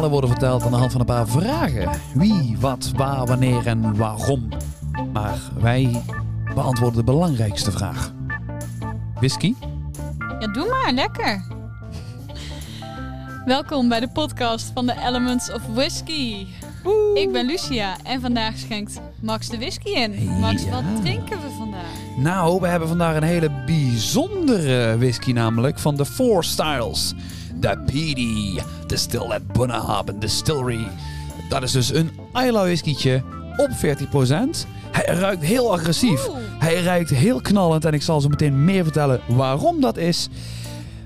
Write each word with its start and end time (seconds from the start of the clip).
verhalen 0.00 0.28
worden 0.28 0.30
verteld 0.30 0.64
aan 0.64 0.70
de 0.70 0.76
hand 0.76 0.92
van 0.92 1.00
een 1.00 1.06
paar 1.06 1.28
vragen. 1.28 1.90
Wie, 2.14 2.56
wat, 2.60 2.92
waar, 2.96 3.26
wanneer 3.26 3.66
en 3.66 3.96
waarom. 3.96 4.48
Maar 5.12 5.38
wij 5.60 6.02
beantwoorden 6.54 6.98
de 6.98 7.12
belangrijkste 7.12 7.70
vraag. 7.70 8.12
Whisky? 9.14 9.54
Ja, 10.38 10.46
doe 10.46 10.68
maar, 10.68 10.92
lekker. 10.92 11.44
Welkom 13.44 13.88
bij 13.88 14.00
de 14.00 14.08
podcast 14.08 14.70
van 14.74 14.86
de 14.86 14.94
Elements 15.06 15.52
of 15.52 15.62
Whisky. 15.66 16.46
Ik 17.14 17.32
ben 17.32 17.46
Lucia 17.46 17.96
en 18.04 18.20
vandaag 18.20 18.56
schenkt 18.56 19.00
Max 19.20 19.48
de 19.48 19.58
whisky 19.58 19.88
in. 19.90 20.28
Max, 20.40 20.62
Ja. 20.62 20.70
wat 20.70 20.82
drinken 21.02 21.38
we 21.40 21.48
vandaag? 21.58 21.80
Nou, 22.16 22.60
we 22.60 22.66
hebben 22.66 22.88
vandaag 22.88 23.16
een 23.16 23.22
hele 23.22 23.50
bijzondere 23.66 24.98
whisky 24.98 25.32
namelijk 25.32 25.78
van 25.78 25.96
de 25.96 26.04
Four 26.06 26.44
Styles. 26.44 27.12
De 27.60 27.78
PD 27.86 28.62
Distilled 28.86 29.30
at 29.32 29.46
Bunnahabhain 29.52 30.18
Distillery. 30.18 30.86
Dat 31.48 31.62
is 31.62 31.72
dus 31.72 31.94
een 31.94 32.10
Isla 32.34 32.62
whiskietje 32.62 33.22
op 33.56 33.70
40%. 33.70 34.66
Hij 34.90 35.14
ruikt 35.14 35.42
heel 35.42 35.72
agressief. 35.72 36.28
Oeh. 36.28 36.36
Hij 36.58 36.82
ruikt 36.82 37.10
heel 37.10 37.40
knallend 37.40 37.84
en 37.84 37.92
ik 37.92 38.02
zal 38.02 38.20
zo 38.20 38.28
meteen 38.28 38.64
meer 38.64 38.82
vertellen 38.82 39.20
waarom 39.28 39.80
dat 39.80 39.96
is. 39.96 40.28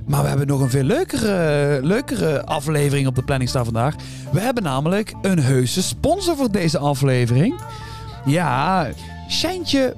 Maar 0.07 0.23
we 0.23 0.29
hebben 0.29 0.47
nog 0.47 0.61
een 0.61 0.71
veel 0.71 0.83
leukere, 0.83 1.79
leukere 1.83 2.45
aflevering 2.47 3.07
op 3.07 3.15
de 3.15 3.23
planning 3.23 3.51
staan 3.51 3.65
vandaag. 3.65 3.95
We 4.33 4.41
hebben 4.41 4.63
namelijk 4.63 5.15
een 5.23 5.39
heuse 5.39 5.83
sponsor 5.83 6.37
voor 6.37 6.51
deze 6.51 6.79
aflevering. 6.79 7.55
Ja, 8.25 8.89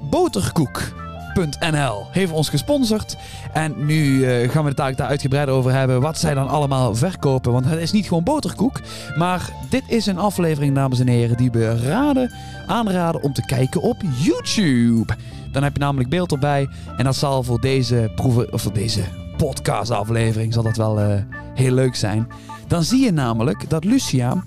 Boterkoek.nl 0.09 2.05
heeft 2.11 2.31
ons 2.31 2.49
gesponsord. 2.49 3.17
En 3.53 3.85
nu 3.85 4.25
eh, 4.25 4.49
gaan 4.49 4.61
we 4.61 4.67
het 4.67 4.77
daar 4.77 4.95
daar 4.95 5.07
uitgebreid 5.07 5.49
over 5.49 5.71
hebben 5.73 6.01
wat 6.01 6.17
zij 6.17 6.33
dan 6.33 6.47
allemaal 6.47 6.95
verkopen. 6.95 7.51
Want 7.51 7.65
het 7.65 7.79
is 7.79 7.91
niet 7.91 8.07
gewoon 8.07 8.23
boterkoek. 8.23 8.81
Maar 9.17 9.49
dit 9.69 9.83
is 9.87 10.05
een 10.05 10.17
aflevering, 10.17 10.75
dames 10.75 10.99
en 10.99 11.07
heren, 11.07 11.37
die 11.37 11.51
we 11.51 11.87
raden, 11.87 12.33
aanraden 12.67 13.21
om 13.23 13.33
te 13.33 13.45
kijken 13.45 13.81
op 13.81 13.97
YouTube. 14.17 15.15
Dan 15.51 15.63
heb 15.63 15.73
je 15.73 15.79
namelijk 15.79 16.09
beeld 16.09 16.31
erbij. 16.31 16.69
En 16.97 17.03
dat 17.03 17.15
zal 17.15 17.43
voor 17.43 17.61
deze 17.61 18.11
proeven, 18.15 18.53
of 18.53 18.61
voor 18.61 18.73
deze 18.73 19.01
podcastaflevering 19.37 20.53
zal 20.53 20.63
dat 20.63 20.77
wel 20.77 20.99
eh, 20.99 21.21
heel 21.53 21.73
leuk 21.73 21.95
zijn. 21.95 22.27
Dan 22.67 22.83
zie 22.83 23.03
je 23.03 23.11
namelijk 23.11 23.69
dat 23.69 23.83
Lucia 23.83 24.43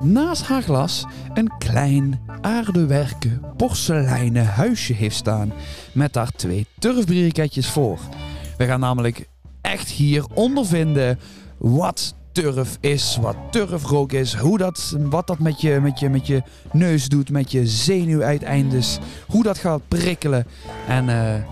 naast 0.00 0.42
haar 0.42 0.62
glas 0.62 1.06
een 1.34 1.52
klein 1.58 2.20
aardewerken 2.40 3.42
porseleinen 3.56 4.46
huisje 4.46 4.92
heeft 4.92 5.16
staan. 5.16 5.52
Met 5.92 6.12
daar 6.12 6.30
twee 6.30 6.66
turfbriketjes 6.78 7.70
voor. 7.70 7.98
We 8.56 8.66
gaan 8.66 8.80
namelijk 8.80 9.28
echt 9.60 9.88
hier 9.88 10.24
ondervinden 10.34 11.18
wat 11.58 12.14
turf 12.32 12.76
is, 12.80 13.18
wat 13.20 13.36
turfrook 13.50 14.12
is, 14.12 14.34
hoe 14.34 14.58
dat, 14.58 14.96
wat 14.98 15.26
dat 15.26 15.38
met 15.38 15.60
je, 15.60 15.78
met, 15.82 15.98
je, 15.98 16.08
met 16.08 16.26
je 16.26 16.42
neus 16.72 17.08
doet, 17.08 17.30
met 17.30 17.52
je 17.52 17.66
zenuwuiteindes, 17.66 18.98
hoe 19.26 19.42
dat 19.42 19.58
gaat 19.58 19.88
prikkelen. 19.88 20.46
En 20.88 21.08
eh, 21.08 21.42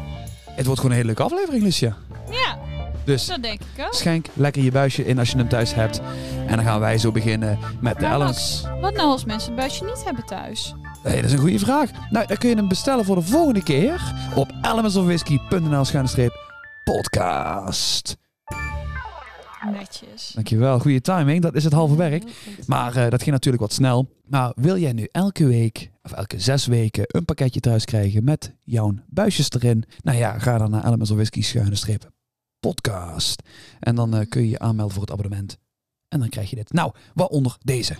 het 0.47 0.67
wordt 0.67 0.81
gewoon 0.81 0.97
een 0.97 1.03
hele 1.03 1.06
leuke 1.06 1.23
aflevering, 1.23 1.62
Lucia. 1.62 1.97
Ja, 2.31 2.58
Dus 3.05 3.27
dat 3.27 3.43
denk 3.43 3.61
ik 3.61 3.85
ook. 3.87 3.95
schenk 3.95 4.27
lekker 4.35 4.63
je 4.63 4.71
buisje 4.71 5.05
in 5.07 5.19
als 5.19 5.31
je 5.31 5.37
hem 5.37 5.49
thuis 5.49 5.75
hebt. 5.75 6.01
En 6.47 6.57
dan 6.57 6.65
gaan 6.65 6.81
wij 6.81 6.99
zo 6.99 7.13
beginnen 7.13 7.59
met 7.81 7.99
de 7.99 8.07
Ellens. 8.07 8.65
Wat 8.81 8.95
nou 8.95 9.09
als 9.09 9.25
mensen 9.25 9.51
het 9.51 9.61
buisje 9.61 9.85
niet 9.85 10.05
hebben 10.05 10.25
thuis? 10.27 10.75
Hey, 11.03 11.17
dat 11.17 11.25
is 11.25 11.33
een 11.33 11.39
goede 11.39 11.59
vraag. 11.59 11.91
Nou, 12.11 12.27
dan 12.27 12.37
kun 12.37 12.49
je 12.49 12.57
hem 12.57 12.69
bestellen 12.69 13.05
voor 13.05 13.17
de 13.17 13.23
volgende 13.23 13.63
keer 13.63 14.15
op 14.35 14.53
elementsofwhisky.nl 14.63 15.85
schuine 15.85 16.31
podcast. 16.85 18.17
Netjes. 19.73 20.33
Dankjewel, 20.35 20.79
goede 20.79 21.01
timing. 21.01 21.43
Dat 21.43 21.55
is 21.55 21.64
het 21.64 21.73
halve 21.73 21.97
werk. 21.97 22.25
Maar 22.67 22.97
eh, 22.97 23.11
dat 23.11 23.23
ging 23.23 23.31
natuurlijk 23.31 23.63
wat 23.63 23.73
snel. 23.73 24.09
Maar 24.27 24.53
wil 24.57 24.79
jij 24.79 24.93
nu 24.93 25.09
elke 25.13 25.47
week 25.47 25.91
of 26.03 26.13
elke 26.13 26.41
zes 26.41 26.67
weken 26.67 27.05
een 27.07 27.25
pakketje 27.25 27.61
thuis 27.61 27.85
krijgen 27.85 28.25
met 28.25 28.55
jouw 28.63 28.95
buisjes 29.07 29.51
erin? 29.51 29.85
Nou 30.03 30.19
ja, 30.19 30.39
ga 30.39 30.59
dan 30.59 30.70
naar 30.70 30.85
Elements 30.85 31.11
podcast. 32.69 33.42
En 33.80 33.95
dan 33.95 34.14
eh, 34.14 34.29
kun 34.29 34.42
je 34.42 34.48
je 34.48 34.58
aanmelden 34.58 34.92
voor 34.95 35.02
het 35.02 35.13
abonnement. 35.13 35.58
En 36.08 36.19
dan 36.20 36.29
krijg 36.29 36.51
je 36.51 36.57
dit. 36.57 36.73
Nou, 36.73 36.92
waaronder 37.14 37.57
deze. 37.61 37.97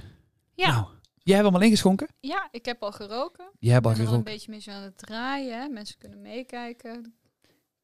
Ja, 0.54 0.69
Nou, 0.70 0.86
jij 1.22 1.34
hebt 1.36 1.47
hem 1.47 1.56
al 1.56 1.62
ingeschonken? 1.62 2.08
ja, 2.20 2.48
ik 2.50 2.64
heb 2.64 2.82
al 2.82 2.92
geroken. 2.92 3.50
Jij 3.58 3.72
hebt 3.72 3.84
al 3.86 3.92
Ik 3.92 3.98
ben 3.98 4.06
er 4.06 4.12
een 4.12 4.22
beetje 4.22 4.50
mee 4.50 4.60
zo 4.60 4.70
aan 4.70 4.82
het 4.82 4.98
draaien. 4.98 5.60
Hè. 5.60 5.69
Mensen 5.69 5.98
kunnen 5.98 6.20
meekijken. 6.20 7.14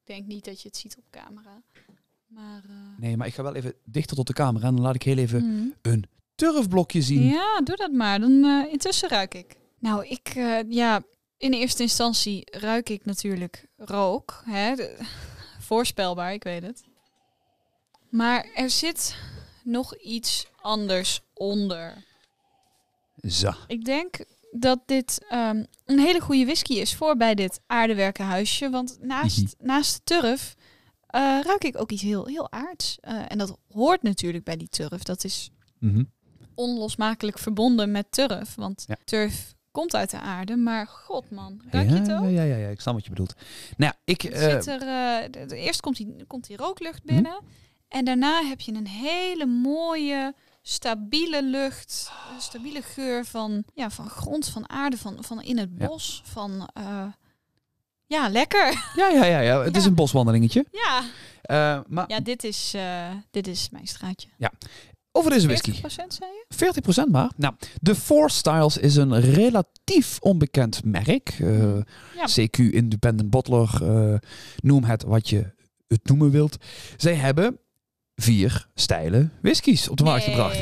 Ik 0.01 0.07
denk 0.17 0.27
niet 0.27 0.45
dat 0.45 0.63
je 0.63 0.69
het 0.69 0.77
ziet 0.77 0.97
op 0.97 1.05
camera. 1.11 1.63
Maar... 2.27 2.63
eh, 2.69 2.99
Nee, 2.99 3.17
maar 3.17 3.27
ik 3.27 3.35
ga 3.35 3.43
wel 3.43 3.55
even 3.55 3.75
dichter 3.85 4.17
tot 4.17 4.27
de 4.27 4.33
camera 4.33 4.67
en 4.67 4.75
dan 4.75 4.85
laat 4.85 4.95
ik 4.95 5.03
heel 5.03 5.17
even 5.19 5.45
mhm. 5.45 5.69
een 5.83 6.05
turfblokje 6.35 7.03
zien. 7.03 7.23
Ja, 7.23 7.61
doe 7.65 7.77
dat 7.77 7.93
maar. 7.93 8.21
Dan 8.21 8.45
eh, 8.45 8.73
intussen 8.73 9.09
ruik 9.09 9.35
ik. 9.35 9.57
Nou, 9.79 10.07
ik, 10.07 10.33
ja, 10.69 11.03
in 11.37 11.53
eerste 11.53 11.83
instantie 11.83 12.49
ruik 12.59 12.89
ik 12.89 13.05
natuurlijk 13.05 13.69
rook. 13.77 14.43
Hè? 14.45 14.75
De- 14.75 14.99
voorspelbaar, 15.75 16.33
ik 16.33 16.43
weet 16.43 16.63
het. 16.63 16.85
Maar 18.09 18.45
er 18.55 18.71
zit 18.71 19.17
nog 19.65 19.97
iets 19.97 20.47
anders 20.61 21.21
onder. 21.35 22.05
Zo. 23.29 23.51
Ik 23.67 23.85
denk 23.85 24.25
dat 24.51 24.81
dit 24.87 25.25
ehm, 25.29 25.65
een 25.85 25.99
hele 25.99 26.21
goede 26.21 26.45
whisky 26.45 26.73
is 26.73 26.95
voor 26.95 27.17
bij 27.17 27.35
dit 27.35 27.61
aardewerken 27.67 28.25
huisje. 28.25 28.71
Want 28.71 28.99
naast, 29.01 29.39
Mhm. 29.43 29.67
naast 29.67 29.95
de 29.95 30.01
turf 30.05 30.55
eh, 31.07 31.21
ruik 31.43 31.65
ik 31.65 31.81
ook 31.81 31.91
iets 31.91 32.03
heel, 32.03 32.27
heel 32.27 32.53
aards. 32.53 32.99
Eh, 33.01 33.23
en 33.29 33.39
dat 33.39 33.57
hoort 33.73 34.03
natuurlijk 34.03 34.45
bij 34.45 34.57
die 34.57 34.69
turf. 34.69 35.03
Dat 35.03 35.25
is 35.25 35.51
Mhm. 35.79 36.05
onlosmakelijk 36.55 37.39
verbonden 37.39 37.91
met 37.91 38.07
turf. 38.13 38.55
Want 38.55 38.85
Ja. 38.87 38.97
turf 39.05 39.55
komt 39.71 39.95
uit 39.95 40.11
de 40.11 40.19
aarde. 40.21 40.57
Maar 40.57 40.87
god 40.87 41.31
man, 41.31 41.61
ruik 41.71 41.89
je 41.89 41.95
ja, 41.95 42.01
het 42.01 42.13
ook? 42.13 42.23
Ja, 42.31 42.43
ja, 42.43 42.57
ja, 42.57 42.69
ik 42.69 42.81
snap 42.81 42.95
wat 42.95 43.05
je 43.05 43.11
bedoelt. 43.11 43.35
Nou 43.77 43.93
ja, 43.95 44.13
ik... 44.13 44.23
Eh, 44.25 44.41
zit 44.41 44.67
er, 44.67 44.81
eh, 44.81 45.47
de- 45.49 45.57
eerst 45.57 45.81
komt 45.81 45.97
die, 45.97 46.25
komt 46.27 46.47
die 46.47 46.57
rooklucht 46.57 47.05
Mhm. 47.05 47.15
binnen. 47.15 47.39
En 47.89 48.05
daarna 48.05 48.43
heb 48.45 48.61
je 48.61 48.73
een 48.73 48.87
hele 48.87 49.47
mooie, 49.47 50.35
stabiele 50.63 51.43
lucht. 51.43 52.11
Een 52.35 52.41
stabiele 52.41 52.83
geur 52.83 53.25
van, 53.25 53.65
ja, 53.75 53.91
van 53.91 54.09
grond, 54.09 54.49
van 54.49 54.69
aarde, 54.71 54.97
van, 54.99 55.25
van 55.25 55.43
in 55.43 55.59
het 55.59 55.71
Ja. 55.79 55.87
bos. 55.87 56.23
Van, 56.25 56.71
eh, 56.75 57.07
ja, 58.07 58.29
lekker. 58.29 58.73
ja, 58.97 59.09
ja, 59.09 59.25
ja, 59.25 59.41
ja, 59.41 59.61
het 59.63 59.77
is 59.77 59.83
Ja. 59.83 59.89
een 59.89 59.95
boswandelingetje. 59.95 60.67
ja. 60.73 61.03
Maar 61.89 62.05
ja, 62.09 62.21
dit 62.21 62.45
is, 62.45 62.75
dit 63.31 63.47
is 63.47 63.71
mijn 63.71 63.87
straatje. 63.87 64.29
Over 65.13 65.31
deze 65.31 65.47
40 65.47 65.81
whisky. 65.81 66.05
zei 66.09 66.31
je? 66.31 67.07
40% 67.09 67.11
maar. 67.11 67.31
Nou, 67.37 67.55
de 67.81 67.95
Four 67.95 68.31
Styles 68.31 68.77
is 68.79 68.97
een 68.97 69.21
relatief 69.21 70.19
onbekend 70.21 70.85
merk. 70.85 71.29
Eh, 71.41 71.77
Ja. 72.15 72.27
CQ 72.41 72.59
Independent 72.59 73.31
Bottler, 73.31 73.71
eh, 73.83 74.19
noem 74.57 74.85
het 74.85 75.03
wat 75.03 75.29
je 75.29 75.53
het 75.89 76.01
noemen 76.05 76.31
wilt. 76.31 76.57
Zij 76.97 77.15
hebben 77.15 77.59
vier 78.15 78.67
stijlen 78.75 79.33
whiskies 79.43 79.89
op 79.89 79.97
de 79.97 80.05
markt 80.05 80.25
gebracht. 80.25 80.59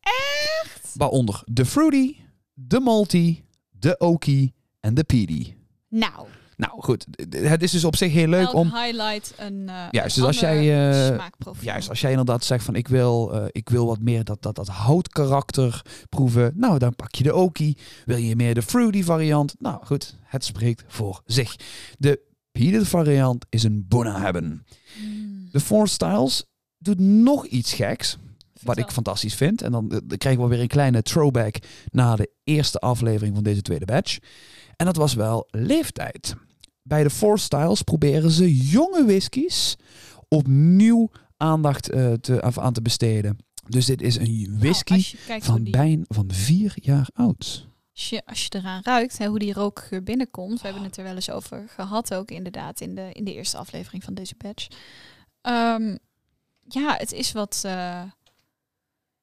Echt? 0.00 0.94
Waaronder 0.94 1.42
de 1.44 1.64
Fruity, 1.66 2.16
de 2.54 2.80
Malty, 2.80 3.42
de 3.70 3.98
Oaky 3.98 4.52
en 4.80 4.94
de 4.94 5.04
Peaty. 5.04 5.54
Nou, 5.88 6.26
Nou 6.58 6.82
goed, 6.82 7.06
het 7.30 7.62
is 7.62 7.70
dus 7.70 7.84
op 7.84 7.96
zich 7.96 8.12
heel 8.12 8.26
leuk 8.26 8.46
elk 8.46 8.54
om... 8.54 8.74
highlight 8.74 9.34
een 9.36 9.62
uh, 9.66 9.86
Juist, 9.90 10.16
dus 10.16 10.24
als 10.24 10.40
jij, 10.40 10.90
eh, 10.90 11.14
smaakprofiel. 11.14 11.64
Juist, 11.64 11.88
als 11.88 12.00
jij 12.00 12.10
inderdaad 12.10 12.44
zegt 12.44 12.64
van 12.64 12.74
ik 12.74 12.88
wil, 12.88 13.34
eh, 13.34 13.44
ik 13.50 13.68
wil 13.68 13.86
wat 13.86 14.00
meer 14.00 14.24
dat, 14.24 14.42
dat, 14.42 14.54
dat 14.54 14.68
houtkarakter 14.68 15.82
proeven. 16.08 16.52
Nou, 16.56 16.78
dan 16.78 16.96
pak 16.96 17.14
je 17.14 17.22
de 17.22 17.34
Oaky. 17.34 17.74
Wil 18.04 18.16
je 18.16 18.36
meer 18.36 18.54
de 18.54 18.62
fruity 18.62 19.02
variant? 19.02 19.54
Nou 19.58 19.84
goed, 19.84 20.14
het 20.24 20.44
spreekt 20.44 20.84
voor 20.86 21.22
zich. 21.24 21.56
De 21.98 22.20
peated 22.52 22.88
variant 22.88 23.46
is 23.48 23.62
een 23.62 23.84
Bona 23.88 24.20
hebben. 24.20 24.66
Mm, 25.02 25.48
De 25.52 25.60
Four 25.60 25.88
Styles 25.88 26.44
doet 26.78 27.00
nog 27.00 27.46
iets 27.46 27.72
geks. 27.72 28.18
Wat 28.62 28.78
ik 28.78 28.90
fantastisch 28.90 29.34
vind. 29.34 29.62
En 29.62 29.72
dan, 29.72 29.90
eh, 29.90 29.98
dan 30.04 30.18
krijgen 30.18 30.42
we 30.42 30.48
weer 30.48 30.60
een 30.60 30.68
kleine 30.68 31.02
throwback 31.02 31.56
naar 31.90 32.16
de 32.16 32.30
eerste 32.44 32.78
aflevering 32.78 33.34
van 33.34 33.44
deze 33.44 33.62
tweede 33.62 33.84
batch. 33.84 34.18
En 34.76 34.86
dat 34.86 34.96
was 34.96 35.14
wel 35.14 35.48
leeftijd. 35.50 36.36
Bij 36.88 37.02
de 37.02 37.10
Four 37.10 37.38
Styles 37.38 37.82
proberen 37.82 38.30
ze 38.30 38.56
jonge 38.56 39.04
whiskies 39.04 39.76
opnieuw 40.28 41.10
aandacht 41.36 41.88
eh, 41.90 42.12
te, 42.12 42.42
aan 42.42 42.72
te 42.72 42.82
besteden. 42.82 43.38
Dus 43.68 43.86
dit 43.86 44.02
is 44.02 44.16
een 44.16 44.42
Nou, 44.48 44.58
whisky 44.58 45.16
van 45.40 45.62
die- 45.62 45.72
bijna 45.72 46.02
van 46.06 46.30
vier 46.32 46.72
jaar 46.74 47.08
oud. 47.14 47.66
Als 47.94 48.08
je, 48.08 48.22
als 48.26 48.42
je 48.42 48.48
eraan 48.58 48.80
ruikt, 48.82 49.18
hè, 49.18 49.26
hoe 49.26 49.38
die 49.38 49.52
rookgeur 49.52 50.02
binnenkomt. 50.02 50.60
We 50.60 50.66
hebben 50.66 50.82
het 50.84 50.96
er 50.96 51.04
wel 51.04 51.14
eens 51.14 51.30
over 51.30 51.64
gehad 51.68 52.14
ook 52.14 52.30
inderdaad 52.30 52.80
in 52.80 52.94
de, 52.94 53.08
in 53.12 53.24
de 53.24 53.34
eerste 53.34 53.56
aflevering 53.56 54.04
van 54.04 54.14
deze 54.14 54.34
patch. 54.34 54.66
Ehm, 55.40 55.96
ja, 56.68 56.94
het 56.98 57.12
is 57.12 57.32
wat... 57.32 57.62
eh, 57.64 58.02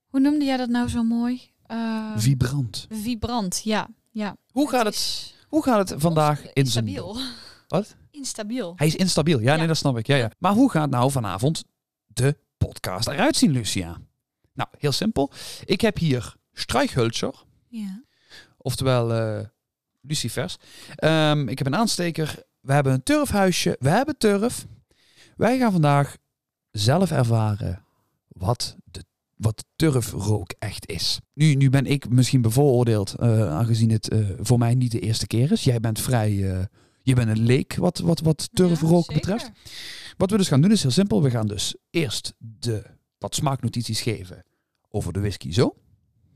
hoe 0.06 0.20
noemde 0.20 0.46
jij 0.46 0.58
dat 0.58 0.70
nou 0.70 0.90
zo 0.90 1.04
mooi? 1.04 1.42
Eh, 1.66 2.12
Vibrant. 2.16 2.88
vibrant, 2.90 3.62
ja. 3.64 3.88
ja. 4.12 4.36
Hoe 4.52 4.70
gaat 4.70 4.86
het, 4.86 5.34
hoe 5.48 5.64
gaat 5.64 5.90
het 5.90 6.02
vandaag 6.02 6.38
in 6.54 6.68
zijn... 6.68 6.88
Instabiel. 6.88 7.18
Wat? 7.68 7.96
Instabiel. 8.12 8.74
Hij 8.76 8.88
is 8.88 8.96
instabiel. 8.96 9.40
Ja, 9.40 9.52
Ja. 9.52 9.58
nee, 9.58 9.68
dat 9.68 9.78
snap 9.78 9.98
ik. 9.98 10.08
Ja, 10.08 10.16
ja. 10.16 10.32
Maar 10.40 10.54
hoe 10.54 10.72
gaat 10.72 10.90
nou 10.90 11.12
vanavond 11.12 11.64
de 12.08 12.38
podcast 12.58 13.08
eruit 13.08 13.36
zien, 13.36 13.52
Lucia? 13.52 13.98
Nou, 14.54 14.70
heel 14.78 14.92
simpel. 14.92 15.32
Ik 15.66 15.82
heb 15.82 15.98
hier 15.98 16.36
strijkhultser, 16.54 17.44
Ja. 17.68 18.04
oftewel 18.58 19.14
eh 19.14 19.46
lucifers. 20.02 20.58
Ehm, 20.96 21.48
ik 21.48 21.58
heb 21.58 21.68
een 21.68 21.76
aansteker. 21.76 22.44
We 22.62 22.74
hebben 22.74 22.94
een 22.94 23.04
turfhuisje. 23.04 23.76
We 23.80 23.90
hebben 23.90 24.18
turf. 24.18 24.66
Wij 25.36 25.58
gaan 25.58 25.72
vandaag 25.72 26.18
zelf 26.72 27.12
ervaren 27.12 27.84
wat 28.28 28.76
de, 28.84 29.04
wat 29.36 29.66
turfrook 29.76 30.54
echt 30.60 30.88
is. 30.90 31.20
Nu, 31.34 31.54
nu 31.56 31.70
ben 31.70 31.86
ik 31.86 32.10
misschien 32.10 32.42
bevooroordeeld, 32.42 33.14
eh, 33.16 33.50
aangezien 33.50 33.92
het 33.92 34.10
eh, 34.10 34.20
voor 34.40 34.58
mij 34.58 34.76
niet 34.76 34.92
de 34.92 35.00
eerste 35.00 35.28
keer 35.28 35.52
is. 35.52 35.64
Jij 35.64 35.80
bent 35.80 36.00
vrij... 36.02 36.68
je 37.06 37.16
bent 37.16 37.30
een 37.30 37.46
leek 37.46 37.76
wat, 37.76 38.00
wat, 38.00 38.20
wat 38.20 38.50
turfrook 38.54 39.10
Ja, 39.10 39.16
betreft. 39.16 39.52
Wat 40.18 40.32
we 40.32 40.38
dus 40.38 40.48
gaan 40.48 40.62
doen 40.62 40.72
is 40.72 40.82
heel 40.82 40.92
simpel. 40.92 41.24
We 41.24 41.30
gaan 41.30 41.48
dus 41.48 41.76
eerst 41.90 42.34
de, 42.38 42.84
wat 43.18 43.36
smaaknotities 43.36 44.02
geven 44.02 44.44
over 44.90 45.14
de 45.14 45.20
whisky 45.20 45.52
zo. 45.52 45.76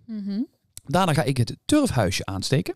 Mhm. 0.05 0.41
Daarna 0.85 1.13
ga 1.13 1.23
ik 1.23 1.37
het 1.37 1.57
turfhuisje 1.65 2.25
aansteken. 2.25 2.75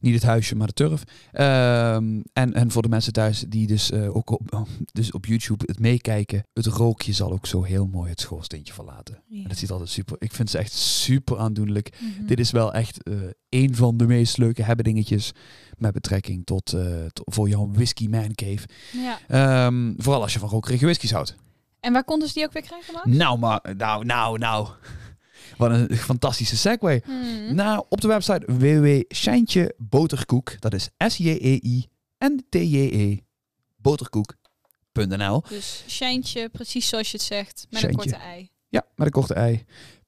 Niet 0.00 0.14
het 0.14 0.22
huisje, 0.22 0.56
maar 0.56 0.66
de 0.66 0.72
turf. 0.72 1.02
Ehm, 1.32 2.20
en, 2.32 2.54
en 2.54 2.70
voor 2.70 2.82
de 2.82 2.88
mensen 2.88 3.12
thuis 3.12 3.44
die 3.48 3.66
dus 3.66 3.90
eh, 3.90 4.16
ook 4.16 4.30
op, 4.30 4.66
dus 4.92 5.10
op 5.10 5.26
YouTube 5.26 5.64
het 5.66 5.78
meekijken. 5.78 6.46
Het 6.52 6.66
rookje 6.66 7.12
zal 7.12 7.32
ook 7.32 7.46
zo 7.46 7.62
heel 7.62 7.86
mooi 7.86 8.10
het 8.10 8.20
schoorsteentje 8.20 8.74
verlaten. 8.74 9.22
Ja. 9.26 9.42
En 9.42 9.48
dat 9.48 9.58
ziet 9.58 9.70
altijd 9.70 9.90
super. 9.90 10.16
Ik 10.18 10.32
vind 10.32 10.50
ze 10.50 10.58
echt 10.58 10.72
super 10.72 11.38
aandoenlijk. 11.38 11.98
Mhm. 12.00 12.26
Dit 12.26 12.38
is 12.38 12.50
wel 12.50 12.72
echt 12.72 13.02
eh 13.02 13.14
een 13.48 13.74
van 13.74 13.96
de 13.96 14.06
meest 14.06 14.36
leuke 14.36 14.62
hebbedingetjes 14.62 15.32
met 15.78 15.92
betrekking 15.92 16.44
tot, 16.44 16.72
eh, 16.72 16.84
voor 17.12 17.48
jouw 17.48 17.70
whisky 17.72 18.08
man 18.08 18.34
cave. 18.34 18.68
Ja. 18.92 19.18
Ehm, 19.28 19.92
vooral 19.96 20.22
als 20.22 20.32
je 20.32 20.38
van 20.38 20.48
rokerige 20.48 20.84
whiskies 20.84 21.10
houdt. 21.10 21.36
En 21.80 21.92
waar 21.92 22.04
konden 22.04 22.28
ze 22.28 22.34
die 22.34 22.44
ook 22.44 22.52
weer 22.52 22.62
krijgen, 22.62 22.94
Max? 22.94 23.06
Nou, 23.06 23.38
maar 23.38 23.60
nou, 23.76 24.04
nou, 24.04 24.38
nou. 24.38 24.68
Wat 25.56 25.70
een 25.70 25.96
fantastische 25.96 26.56
segue. 26.56 27.02
Mhm. 27.06 27.54
Nou, 27.54 27.84
op 27.88 28.00
de 28.00 28.08
website 28.08 28.46
www.shijntjeboterkoek, 28.46 30.60
dat 30.60 30.74
is 30.74 30.88
S-J-E-I-N-T-J-E, 30.98 33.16
boterkoek.nl. 33.76 35.42
Dus 35.48 35.84
shijntje, 35.88 36.48
precies 36.48 36.88
zoals 36.88 37.10
je 37.10 37.16
het 37.16 37.26
zegt, 37.26 37.66
met 37.70 37.82
een 37.82 37.94
korte 37.94 38.16
ei. 38.16 38.50
Ja, 38.68 38.86
met 38.94 39.06
een 39.06 39.12
korte 39.12 39.34
ei, 39.34 39.64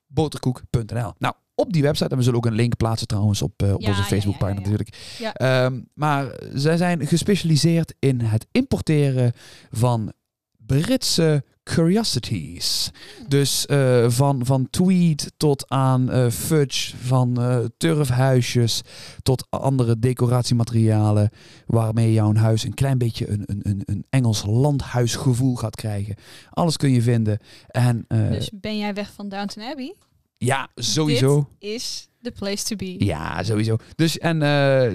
boterkoek.nl. 0.07 1.13
Nou, 1.19 1.35
op 1.55 1.73
die 1.73 1.83
website, 1.83 2.11
en 2.11 2.17
we 2.17 2.23
zullen 2.23 2.39
ook 2.39 2.47
een 2.47 2.53
link 2.53 2.77
plaatsen 2.77 3.07
trouwens 3.07 3.43
op, 3.43 3.63
eh, 3.63 3.75
op 3.75 3.81
Ja, 3.81 3.89
onze 3.89 4.03
Facebookpagina 4.03 4.61
ja, 4.61 4.67
ja, 4.67 4.73
ja. 5.19 5.33
natuurlijk. 5.33 5.37
Ehm, 5.37 5.81
maar 5.95 6.41
zij 6.55 6.77
zijn 6.77 7.07
gespecialiseerd 7.07 7.95
in 7.99 8.21
het 8.21 8.47
importeren 8.53 9.33
van 9.71 10.13
Britse 10.57 11.45
curiosities. 11.75 12.91
Dus 13.27 13.67
eh, 13.67 14.11
van, 14.11 14.47
van 14.47 14.71
tweed 14.71 15.33
tot 15.37 15.71
aan 15.71 16.11
eh, 16.11 16.31
fudge, 16.31 16.97
van 16.97 17.41
eh, 17.41 17.59
turfhuisjes 17.77 18.83
tot 19.23 19.47
andere 19.51 19.99
decoratiematerialen 19.99 21.31
waarmee 21.67 22.13
jouw 22.13 22.35
huis 22.35 22.65
een 22.65 22.75
klein 22.75 22.99
beetje 22.99 23.29
een, 23.29 23.43
een, 23.47 23.83
een, 23.85 24.05
Engels 24.11 24.45
landhuisgevoel 24.47 25.57
gaat 25.57 25.77
krijgen. 25.77 26.15
Alles 26.51 26.77
kun 26.77 26.91
je 26.91 27.03
vinden. 27.03 27.39
En 27.67 28.05
Dus 28.09 28.51
ben 28.55 28.79
jij 28.79 28.95
weg 28.95 29.13
van 29.13 29.29
Downton 29.29 29.63
Abbey? 29.63 29.95
ja, 30.39 30.69
sowieso. 30.75 31.49
Is 31.59 32.09
the 32.23 32.31
place 32.31 32.65
to 32.65 32.77
be. 32.77 33.05
Ja, 33.05 33.43
sowieso. 33.43 33.77
Dus, 33.95 34.19
en 34.19 34.41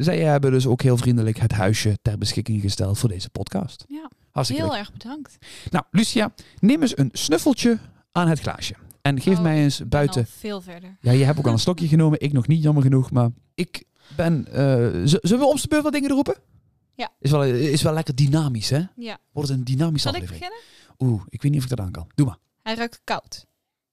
zij 0.03 0.19
hebben 0.19 0.51
dus 0.51 0.67
ook 0.67 0.81
heel 0.81 0.97
vriendelijk 0.97 1.39
het 1.39 1.51
huisje 1.51 1.97
ter 2.01 2.17
beschikking 2.17 2.61
gesteld 2.61 2.99
voor 2.99 3.09
deze 3.09 3.29
podcast. 3.29 3.85
Ja, 3.87 4.09
Hartstikke 4.33 4.63
heel 4.63 4.71
leuk. 4.71 4.81
erg 4.81 4.91
bedankt. 4.93 5.37
Nou, 5.69 5.85
Lucia, 5.91 6.33
neem 6.59 6.81
eens 6.81 6.97
een 6.97 7.09
snuffeltje 7.13 7.79
aan 8.11 8.27
het 8.27 8.39
glaasje. 8.39 8.75
En 9.01 9.21
geef 9.21 9.37
Oh, 9.37 9.43
mij 9.43 9.57
eens 9.63 9.79
Ik 9.79 9.89
buiten. 9.89 10.25
veel 10.27 10.61
verder. 10.61 10.97
Ja, 10.99 11.11
je 11.11 11.23
hebt 11.23 11.37
ook 11.39 11.45
al 11.47 11.51
een 11.53 11.59
stokje 11.67 11.87
genomen. 11.87 12.19
Ik 12.21 12.33
nog 12.33 12.47
niet, 12.47 12.63
jammer 12.63 12.83
genoeg. 12.83 13.11
Maar 13.11 13.29
ik 13.55 13.83
ben... 14.15 14.45
z- 15.09 15.13
zullen 15.21 15.39
we 15.39 15.45
op 15.51 15.61
de 15.61 15.67
beurt 15.67 15.83
wat 15.83 15.93
dingen 15.93 16.09
roepen? 16.09 16.35
Ja. 16.95 17.11
Is 17.19 17.31
wel, 17.31 17.43
is 17.43 17.81
wel 17.81 17.93
lekker 17.93 18.15
dynamisch, 18.15 18.69
hè? 18.69 18.81
Ja. 18.95 19.17
Wordt 19.31 19.49
het 19.49 19.57
een 19.57 19.63
dynamische 19.63 20.07
Zal 20.09 20.17
ik 20.17 20.23
aflevering. 20.23 20.53
beginnen? 20.97 21.13
Oeh, 21.13 21.23
ik 21.29 21.41
weet 21.41 21.51
niet 21.51 21.59
of 21.63 21.69
ik 21.69 21.75
dat 21.77 21.85
aan 21.85 21.91
kan. 21.91 22.11
Doe 22.15 22.25
maar. 22.25 22.37
Hij 22.61 22.75
ruikt 22.75 23.01
koud. 23.03 23.45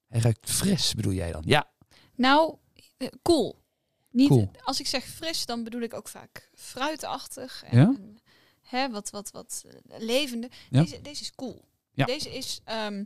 Hij 0.07 0.19
ruikt 0.21 0.49
fris, 0.51 0.93
bedoel 0.93 1.13
jij 1.13 1.31
dan? 1.31 1.41
Ja. 1.45 1.69
Nou, 2.15 2.55
eh, 2.97 3.07
cool. 3.21 3.59
Niet, 4.11 4.27
Cool. 4.27 4.51
Als 4.63 4.79
ik 4.79 4.87
zeg 4.87 5.05
fris, 5.05 5.45
dan 5.45 5.63
bedoel 5.63 5.81
ik 5.81 5.93
ook 5.93 6.07
vaak 6.07 6.49
fruitachtig. 6.53 7.63
En, 7.65 7.77
Ja? 7.79 7.85
en, 7.85 8.19
hè, 8.61 8.89
wat, 8.89 9.09
wat, 9.09 9.31
wat 9.31 9.63
eh, 9.67 9.99
levende. 9.99 10.49
Ja. 10.69 10.81
Deze, 10.81 11.01
deze 11.01 11.21
is 11.21 11.31
cool. 11.35 11.65
Ja. 11.93 12.05
Deze 12.05 12.29
is, 12.29 12.59
ehm, 12.63 13.03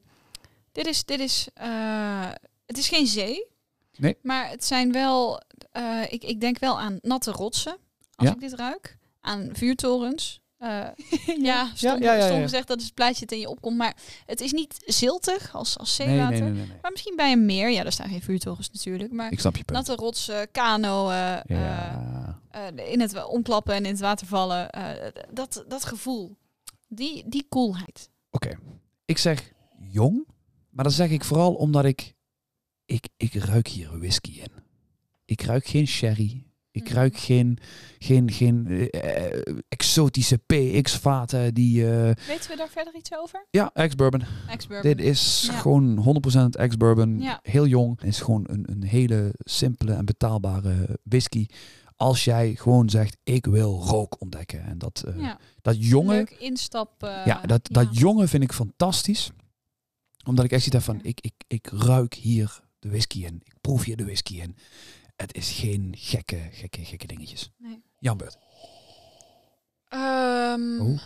dit 0.71 0.85
is, 0.87 1.05
dit 1.05 1.19
is, 1.19 1.47
eh, 1.53 2.31
het 2.65 2.77
is 2.77 2.87
geen 2.87 3.07
zee. 3.07 3.45
Nee. 3.97 4.17
Maar 4.21 4.49
het 4.49 4.65
zijn 4.65 4.91
wel, 4.91 5.41
eh, 5.71 6.01
ik, 6.09 6.23
ik 6.23 6.41
denk 6.41 6.59
wel 6.59 6.79
aan 6.79 6.97
natte 7.01 7.31
rotsen. 7.31 7.77
Als 8.15 8.27
Ja. 8.27 8.33
ik 8.33 8.39
dit 8.39 8.53
ruik. 8.53 8.97
Aan 9.21 9.49
vuurtorens. 9.53 10.41
Eh, 10.65 11.37
ja, 11.49 11.71
stom, 11.73 12.01
ja, 12.01 12.13
ja, 12.13 12.13
ja, 12.13 12.25
stom 12.25 12.35
ja. 12.37 12.41
gezegd, 12.43 12.67
dat 12.67 12.77
is 12.79 12.85
het 12.85 12.93
plaatje 12.93 13.19
dat 13.25 13.31
in 13.31 13.39
je 13.39 13.49
opkomt. 13.49 13.77
Maar 13.77 13.95
het 14.25 14.41
is 14.41 14.51
niet 14.51 14.75
ziltig 14.85 15.55
als, 15.55 15.77
als 15.77 15.95
zeewater. 15.95 16.29
nee, 16.31 16.41
nee, 16.41 16.51
nee, 16.51 16.67
nee. 16.67 16.77
Maar 16.81 16.91
misschien 16.91 17.15
bij 17.15 17.31
een 17.31 17.45
meer. 17.45 17.69
Ja, 17.71 17.83
daar 17.83 17.91
staan 17.91 18.09
geen 18.09 18.21
vuurtorens 18.21 18.69
natuurlijk. 18.71 19.11
Maar 19.11 19.31
Ik 19.31 19.39
snap 19.39 19.55
je 19.57 19.63
punt. 19.63 19.77
natte 19.77 19.95
rotsen, 20.03 20.51
kano, 20.51 21.09
eh, 21.09 21.37
Ja. 21.45 22.39
eh, 22.49 22.91
in 22.91 23.01
het 23.01 23.25
ontklappen 23.25 23.73
en 23.73 23.85
in 23.85 23.91
het 23.91 23.99
water 23.99 24.27
vallen. 24.27 24.69
eh, 24.69 25.11
dat, 25.31 25.63
dat 25.67 25.85
gevoel. 25.85 26.35
Die, 26.87 27.23
die 27.27 27.45
coolheid. 27.49 28.09
Oké. 28.31 28.59
Ik 29.05 29.17
zeg 29.17 29.51
jong, 29.91 30.27
maar 30.69 30.83
dat 30.83 30.93
zeg 30.93 31.09
ik 31.09 31.23
vooral 31.23 31.53
omdat 31.53 31.85
ik, 31.85 32.13
ik... 32.85 33.07
Ik 33.17 33.33
ruik 33.33 33.67
hier 33.67 33.99
whisky 33.99 34.39
in. 34.39 34.51
Ik 35.25 35.41
ruik 35.41 35.65
geen 35.65 35.87
sherry. 35.87 36.44
Ik 36.75 36.83
Mhm. 36.83 36.93
ruik 36.93 37.17
geen, 37.17 37.57
geen, 37.99 38.31
geen 38.31 38.67
eh, 38.67 39.25
eh, 39.25 39.55
exotische 39.67 40.37
PX-vaten 40.37 41.53
die... 41.53 41.91
eh, 41.91 42.11
Weten 42.27 42.49
we 42.49 42.55
daar 42.57 42.69
verder 42.69 42.95
iets 42.95 43.13
over? 43.17 43.45
ja, 43.49 43.69
ex-bourbon. 43.73 44.23
Dit 44.81 45.01
is 45.01 45.47
Ja. 45.51 45.57
gewoon 45.57 45.97
100% 45.97 46.55
ex-bourbon. 46.55 47.19
Ja. 47.21 47.39
Heel 47.41 47.67
jong. 47.67 47.99
Het 47.99 48.07
is 48.09 48.19
gewoon 48.19 48.43
een, 48.47 48.65
een 48.71 48.83
hele 48.83 49.33
simpele 49.37 49.93
en 49.93 50.05
betaalbare 50.05 50.99
whisky. 51.03 51.45
Als 51.95 52.23
jij 52.23 52.55
gewoon 52.55 52.89
zegt, 52.89 53.17
ik 53.23 53.45
wil 53.45 53.81
rook 53.83 54.21
ontdekken. 54.21 54.63
En 54.63 54.77
dat, 54.77 55.03
ja. 55.17 55.39
dat 55.61 55.85
jonge... 55.85 56.13
Leuk 56.13 56.29
instap. 56.39 56.91
Ja, 57.25 57.41
dat, 57.41 57.67
dat 57.71 57.97
jongen 57.97 58.27
vind 58.29 58.43
ik 58.43 58.53
fantastisch. 58.53 59.29
Omdat 60.25 60.45
ik 60.45 60.51
echt 60.51 60.63
zoiets 60.63 60.85
heb 60.85 60.95
van, 60.95 61.05
ik, 61.09 61.21
ik, 61.21 61.33
ik 61.47 61.67
ruik 61.73 62.13
hier 62.13 62.59
de 62.79 62.89
whisky 62.89 63.25
in. 63.25 63.41
Ik 63.43 63.55
proef 63.61 63.83
hier 63.83 63.97
de 63.97 64.03
whisky 64.05 64.41
in. 64.41 64.55
Het 65.15 65.33
is 65.33 65.51
geen 65.51 65.93
gekke, 65.97 66.49
gekke, 66.51 66.85
gekke 66.85 67.07
dingetjes. 67.07 67.49
Nee. 67.57 67.83
Jan 67.99 68.17
Beurt. 68.17 68.37
Oh. 69.89 70.99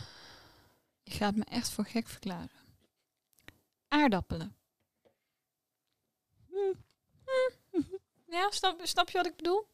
Je 1.03 1.11
gaat 1.11 1.35
me 1.35 1.43
echt 1.43 1.69
voor 1.69 1.85
gek 1.85 2.07
verklaren. 2.07 2.49
Aardappelen. 3.87 4.55
Ja, 8.29 8.51
snap, 8.51 8.79
snap 8.83 9.09
je 9.09 9.17
wat 9.17 9.25
ik 9.25 9.35
bedoel? 9.35 9.67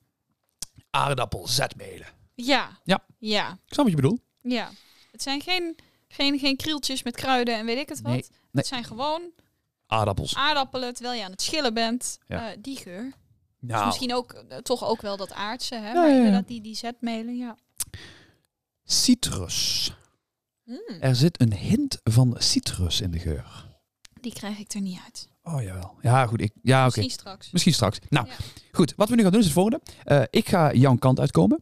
Aardappel, 0.90 1.48
zetmelen. 1.48 2.08
Ja. 2.36 2.80
Ja. 2.84 3.06
Ja. 3.18 3.52
Ik 3.52 3.74
snap 3.74 3.86
wat 3.86 3.96
je 3.96 4.02
bedoelt. 4.02 4.22
Ja. 4.42 4.72
Het 5.12 5.22
zijn 5.22 5.42
geen, 5.42 5.76
geen, 6.08 6.40
geen 6.40 6.56
krieltjes 6.56 7.04
met 7.04 7.16
kruiden 7.16 7.56
en 7.56 7.66
weet 7.66 7.78
ik 7.78 7.90
het 7.90 8.02
wat. 8.02 8.12
Nee, 8.12 8.22
nee. 8.22 8.40
Het 8.52 8.68
zijn 8.68 8.84
gewoon 8.84 9.32
Aardappels. 9.88 10.36
aardappelen 10.36 10.94
terwijl 10.94 11.18
je 11.18 11.24
aan 11.26 11.32
het 11.32 11.42
schillen 11.42 11.74
bent. 11.74 12.18
Ja. 12.28 12.52
Eh, 12.52 12.58
die 12.62 12.78
geur. 12.78 13.14
Dus 13.68 13.76
Nou, 13.76 13.86
misschien 13.86 14.14
ook 14.14 14.34
eh, 14.34 14.58
toch 14.58 14.84
ook 14.84 15.02
wel 15.02 15.18
dat 15.18 15.32
aardse, 15.34 15.76
hè? 15.76 15.94
Maar 15.94 16.10
inderdaad 16.10 16.48
die, 16.48 16.62
die 16.62 16.76
zetmelen, 16.76 17.38
ja. 17.38 17.58
citrus. 18.84 19.92
Mm, 20.64 20.98
Er 21.00 21.16
zit 21.16 21.42
een 21.42 21.54
hint 21.54 22.00
van 22.04 22.36
citrus 22.38 23.02
in 23.02 23.12
de 23.12 23.20
geur. 23.20 23.66
die 24.22 24.34
krijg 24.34 24.58
ik 24.60 24.74
er 24.74 24.82
niet 24.82 25.00
uit. 25.06 25.28
Oh 25.48 25.62
jawel. 25.64 25.96
Ja, 26.02 26.26
goed. 26.26 26.42
Ik, 26.42 26.52
ja, 26.64 26.78
oké. 26.78 26.86
Misschien 26.86 27.10
straks. 27.10 27.52
Misschien 27.52 27.74
straks. 27.74 28.00
Nou, 28.10 28.28
Ja. 28.28 28.34
goed. 28.72 28.94
Wat 28.96 29.10
we 29.10 29.16
nu 29.16 29.22
gaan 29.22 29.32
doen 29.32 29.40
is 29.40 29.46
het 29.46 29.56
volgende. 29.56 29.80
Eh, 30.04 30.22
ik 30.30 30.50
ga 30.50 30.74
jouw 30.74 30.96
kant 30.96 31.20
uitkomen. 31.20 31.60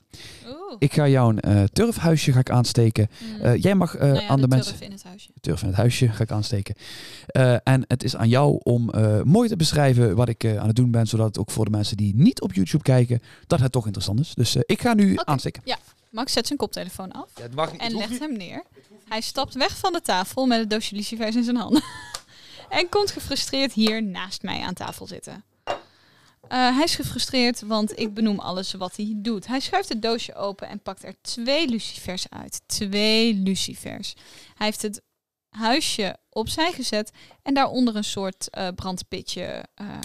Oeh. 0.48 0.76
Ik 0.80 0.94
ga 0.94 1.08
jouw 1.08 1.34
eh, 1.36 1.64
turfhuisje 1.64 2.32
ga 2.32 2.40
ik 2.40 2.50
aansteken. 2.50 3.10
Mm. 3.20 3.42
Eh, 3.42 3.62
jij 3.62 3.76
mag 3.76 3.96
eh, 3.96 4.02
Nou 4.02 4.22
ja, 4.22 4.28
aan 4.28 4.36
de, 4.36 4.42
de 4.42 4.48
mensen... 4.56 4.72
turf 4.74 4.86
in 4.86 4.92
het 4.92 5.04
huisje. 5.04 5.30
turf 5.42 5.62
in 5.62 5.68
het 5.68 5.76
huisje 5.78 6.10
ga 6.10 6.24
ik 6.24 6.32
aansteken. 6.32 6.76
Eh, 7.26 7.56
en 7.64 7.84
het 7.88 8.04
is 8.04 8.16
aan 8.16 8.30
jou 8.30 8.60
om 8.64 8.90
eh, 8.90 9.22
mooi 9.22 9.50
te 9.50 9.56
beschrijven 9.56 10.16
wat 10.16 10.30
ik 10.30 10.44
eh, 10.44 10.58
aan 10.58 10.68
het 10.68 10.76
doen 10.76 10.92
ben, 10.92 11.08
zodat 11.08 11.26
het 11.26 11.38
ook 11.38 11.52
voor 11.52 11.66
de 11.66 11.72
mensen 11.72 11.98
die 11.98 12.16
niet 12.16 12.42
op 12.42 12.54
YouTube 12.54 12.84
kijken, 12.84 13.22
dat 13.48 13.60
het 13.60 13.72
toch 13.72 13.84
interessant 13.86 14.20
is. 14.20 14.34
Dus 14.34 14.56
eh, 14.56 14.62
ik 14.66 14.82
ga 14.82 14.94
nu 14.94 15.16
aansteken. 15.24 15.64
Max 16.10 16.34
zet 16.34 16.48
zijn 16.48 16.60
koptelefoon 16.60 17.12
af 17.12 17.28
Ja, 17.36 17.42
het 17.42 17.56
mag 17.56 17.72
niet. 17.72 17.82
en 17.82 17.96
legt 17.96 18.20
hem 18.20 18.38
neer. 18.38 18.64
Hij 19.08 19.22
stapt 19.22 19.54
weg 19.54 19.78
van 19.78 19.94
de 19.94 20.02
tafel 20.02 20.46
met 20.46 20.60
het 20.60 20.70
doosje 20.70 20.96
lucifers 20.96 21.36
in 21.36 21.44
zijn 21.44 21.56
handen. 21.56 21.82
En 22.74 22.90
komt 22.90 23.12
gefrustreerd 23.12 23.74
hier 23.74 24.04
naast 24.04 24.42
mij 24.42 24.62
aan 24.62 24.74
tafel 24.74 25.08
zitten. 25.08 25.44
Eh, 25.64 26.76
hij 26.76 26.84
is 26.84 26.96
gefrustreerd, 26.96 27.62
want 27.62 28.00
ik 28.00 28.14
benoem 28.14 28.40
alles 28.40 28.74
wat 28.74 28.96
hij 28.96 29.14
doet. 29.16 29.48
Hij 29.48 29.60
schuift 29.60 29.90
het 29.90 30.02
doosje 30.02 30.36
open 30.36 30.68
en 30.68 30.82
pakt 30.82 31.04
er 31.04 31.16
twee 31.22 31.68
lucifers 31.68 32.30
uit. 32.30 32.62
Twee 32.66 33.34
lucifers. 33.34 34.14
Hij 34.56 34.66
heeft 34.66 34.82
het 34.82 35.02
huisje 35.50 36.18
opzij 36.30 36.72
gezet 36.72 37.12
en 37.42 37.54
daaronder 37.54 37.96
een 37.96 38.04
soort 38.04 38.50
eh, 38.50 38.68
brandpitje. 38.76 39.66
eh. 39.76 40.00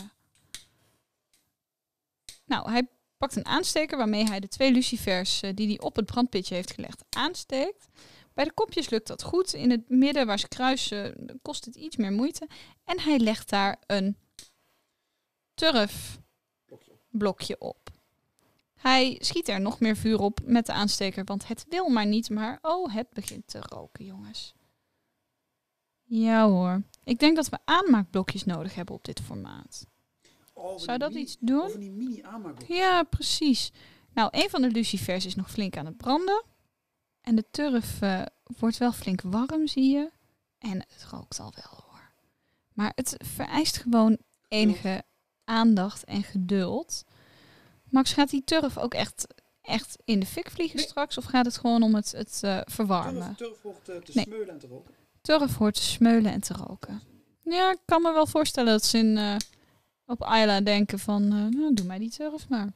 Nou, 2.45 2.71
hij 2.71 2.89
pakt 3.19 3.37
een 3.37 3.47
aansteker 3.47 3.99
waarmee 3.99 4.25
hij 4.25 4.41
de 4.41 4.49
twee 4.49 4.73
lucifers 4.73 5.41
die 5.55 5.67
hij 5.67 5.81
op 5.81 5.97
het 5.97 6.07
brandpitje 6.07 6.55
heeft 6.55 6.73
gelegd 6.73 7.05
aansteekt. 7.11 7.87
Bij 8.39 8.47
de 8.47 8.53
kopjes 8.53 8.91
lukt 8.91 9.07
dat 9.07 9.23
goed. 9.23 9.53
In 9.53 9.71
het 9.71 9.89
midden 9.89 10.27
waar 10.27 10.39
ze 10.39 10.49
kruisen 10.49 11.39
kost 11.43 11.65
het 11.65 11.75
iets 11.75 11.97
meer 11.97 12.13
moeite. 12.13 12.49
En 12.85 13.01
hij 13.01 13.19
legt 13.19 13.49
daar 13.49 13.77
een 13.87 14.17
turfblokje 15.55 17.61
op. 17.61 17.91
Hij 18.75 19.17
schiet 19.21 19.49
er 19.49 19.61
nog 19.61 19.81
meer 19.81 19.97
vuur 19.97 20.21
op 20.21 20.41
met 20.45 20.67
de 20.67 20.73
aansteker, 20.73 21.25
want 21.25 21.49
het 21.49 21.67
wil 21.69 21.89
maar 21.89 22.07
niet. 22.07 22.31
Maar 22.31 22.59
oh, 22.63 22.95
het 22.95 23.11
begint 23.11 23.47
te 23.47 23.61
roken, 23.61 24.05
jongens. 24.05 24.55
Ja 26.05 26.49
hoor. 26.49 26.83
Ik 27.05 27.19
denk 27.19 27.37
dat 27.37 27.49
we 27.49 27.59
aanmaakblokjes 27.65 28.45
nodig 28.45 28.75
hebben 28.75 28.95
op 28.95 29.05
dit 29.05 29.21
formaat. 29.21 29.87
Zou 30.77 30.99
dat 30.99 31.15
iets 31.15 31.37
doen? 31.41 31.79
die 31.79 31.91
mini 31.91 32.23
aanmaakblok. 32.23 32.69
Ja, 32.69 33.03
precies. 33.03 33.73
Nou, 34.13 34.29
een 34.33 34.51
van 34.51 34.63
de 34.63 34.71
lucifers 34.71 35.27
is 35.27 35.35
nog 35.35 35.51
flink 35.51 35.77
aan 35.77 35.87
het 35.87 35.97
branden. 35.97 36.45
En 37.29 37.35
de 37.35 37.45
turf 37.51 38.01
eh, 38.03 38.23
wordt 38.59 38.79
wel 38.79 38.93
flink 38.93 39.21
warm, 39.23 39.67
zie 39.67 39.91
je. 39.91 40.11
En 40.59 40.79
het 40.89 41.07
rookt 41.11 41.41
al 41.41 41.53
wel 41.55 41.81
hoor. 41.85 42.11
Maar 42.73 42.93
het 42.95 43.15
vereist 43.19 43.77
gewoon 43.77 44.19
enige 44.49 45.03
aandacht 45.45 46.05
en 46.05 46.23
geduld. 46.23 47.05
Max, 47.91 48.13
gaat 48.13 48.31
die 48.31 48.45
turf 48.45 48.79
ook 48.79 48.95
echt, 48.95 49.27
echt 49.63 49.97
in 50.05 50.21
de 50.21 50.27
fik 50.27 50.51
vliegen 50.51 50.77
Nee. 50.77 50.87
straks? 50.87 51.19
Of 51.19 51.25
gaat 51.25 51.45
het 51.45 51.59
gewoon 51.59 51.83
om 51.83 51.95
het, 51.95 52.13
het 52.13 52.41
eh, 52.43 52.61
verwarmen? 52.65 53.35
turf 53.37 53.63
wordt 53.63 53.85
te 53.85 54.01
Nee. 54.13 54.25
smeulen 54.25 54.49
en 54.49 54.59
te 54.59 54.67
roken. 54.67 54.95
Turf 55.21 55.57
hoort 55.57 55.75
te 55.75 55.83
smeulen 55.83 56.33
en 56.33 56.41
te 56.41 56.55
roken. 56.55 57.01
Ja, 57.43 57.71
ik 57.71 57.79
kan 57.85 58.03
me 58.03 58.13
wel 58.13 58.27
voorstellen 58.27 58.73
dat 58.73 58.85
ze 58.85 58.99
in, 58.99 59.17
eh, 59.17 59.37
op 60.07 60.23
Ayla 60.23 60.61
denken 60.61 60.99
van, 60.99 61.23
eh, 61.23 61.31
nou, 61.31 61.75
doe 61.75 61.87
mij 61.87 61.99
die 61.99 62.11
turf 62.11 62.49
maar. 62.49 62.73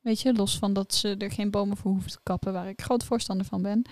Weet 0.00 0.20
je, 0.20 0.34
los 0.34 0.58
van 0.58 0.72
dat 0.72 0.94
ze 0.94 1.16
er 1.16 1.30
geen 1.30 1.50
bomen 1.50 1.76
voor 1.76 1.90
hoeven 1.90 2.10
te 2.10 2.20
kappen, 2.22 2.52
waar 2.52 2.68
ik 2.68 2.82
groot 2.82 3.04
voorstander 3.04 3.46
van 3.46 3.62
ben. 3.62 3.82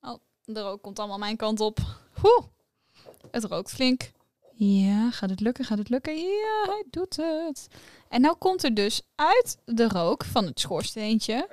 Oh, 0.00 0.18
de 0.44 0.60
rook 0.60 0.82
komt 0.82 0.98
allemaal 0.98 1.18
mijn 1.18 1.36
kant 1.36 1.60
op. 1.60 1.78
Oeh, 2.24 2.46
het 3.30 3.44
rookt 3.44 3.70
flink. 3.70 4.10
Ja, 4.58 5.10
gaat 5.10 5.30
het 5.30 5.40
lukken, 5.40 5.64
gaat 5.64 5.78
het 5.78 5.88
lukken? 5.88 6.16
Ja, 6.16 6.64
hij 6.64 6.84
doet 6.90 7.16
het. 7.16 7.68
En 8.08 8.20
nou 8.20 8.36
komt 8.36 8.64
er 8.64 8.74
dus 8.74 9.02
uit 9.14 9.58
de 9.64 9.88
rook 9.88 10.24
van 10.24 10.44
het 10.46 10.60
schoorsteentje, 10.60 11.48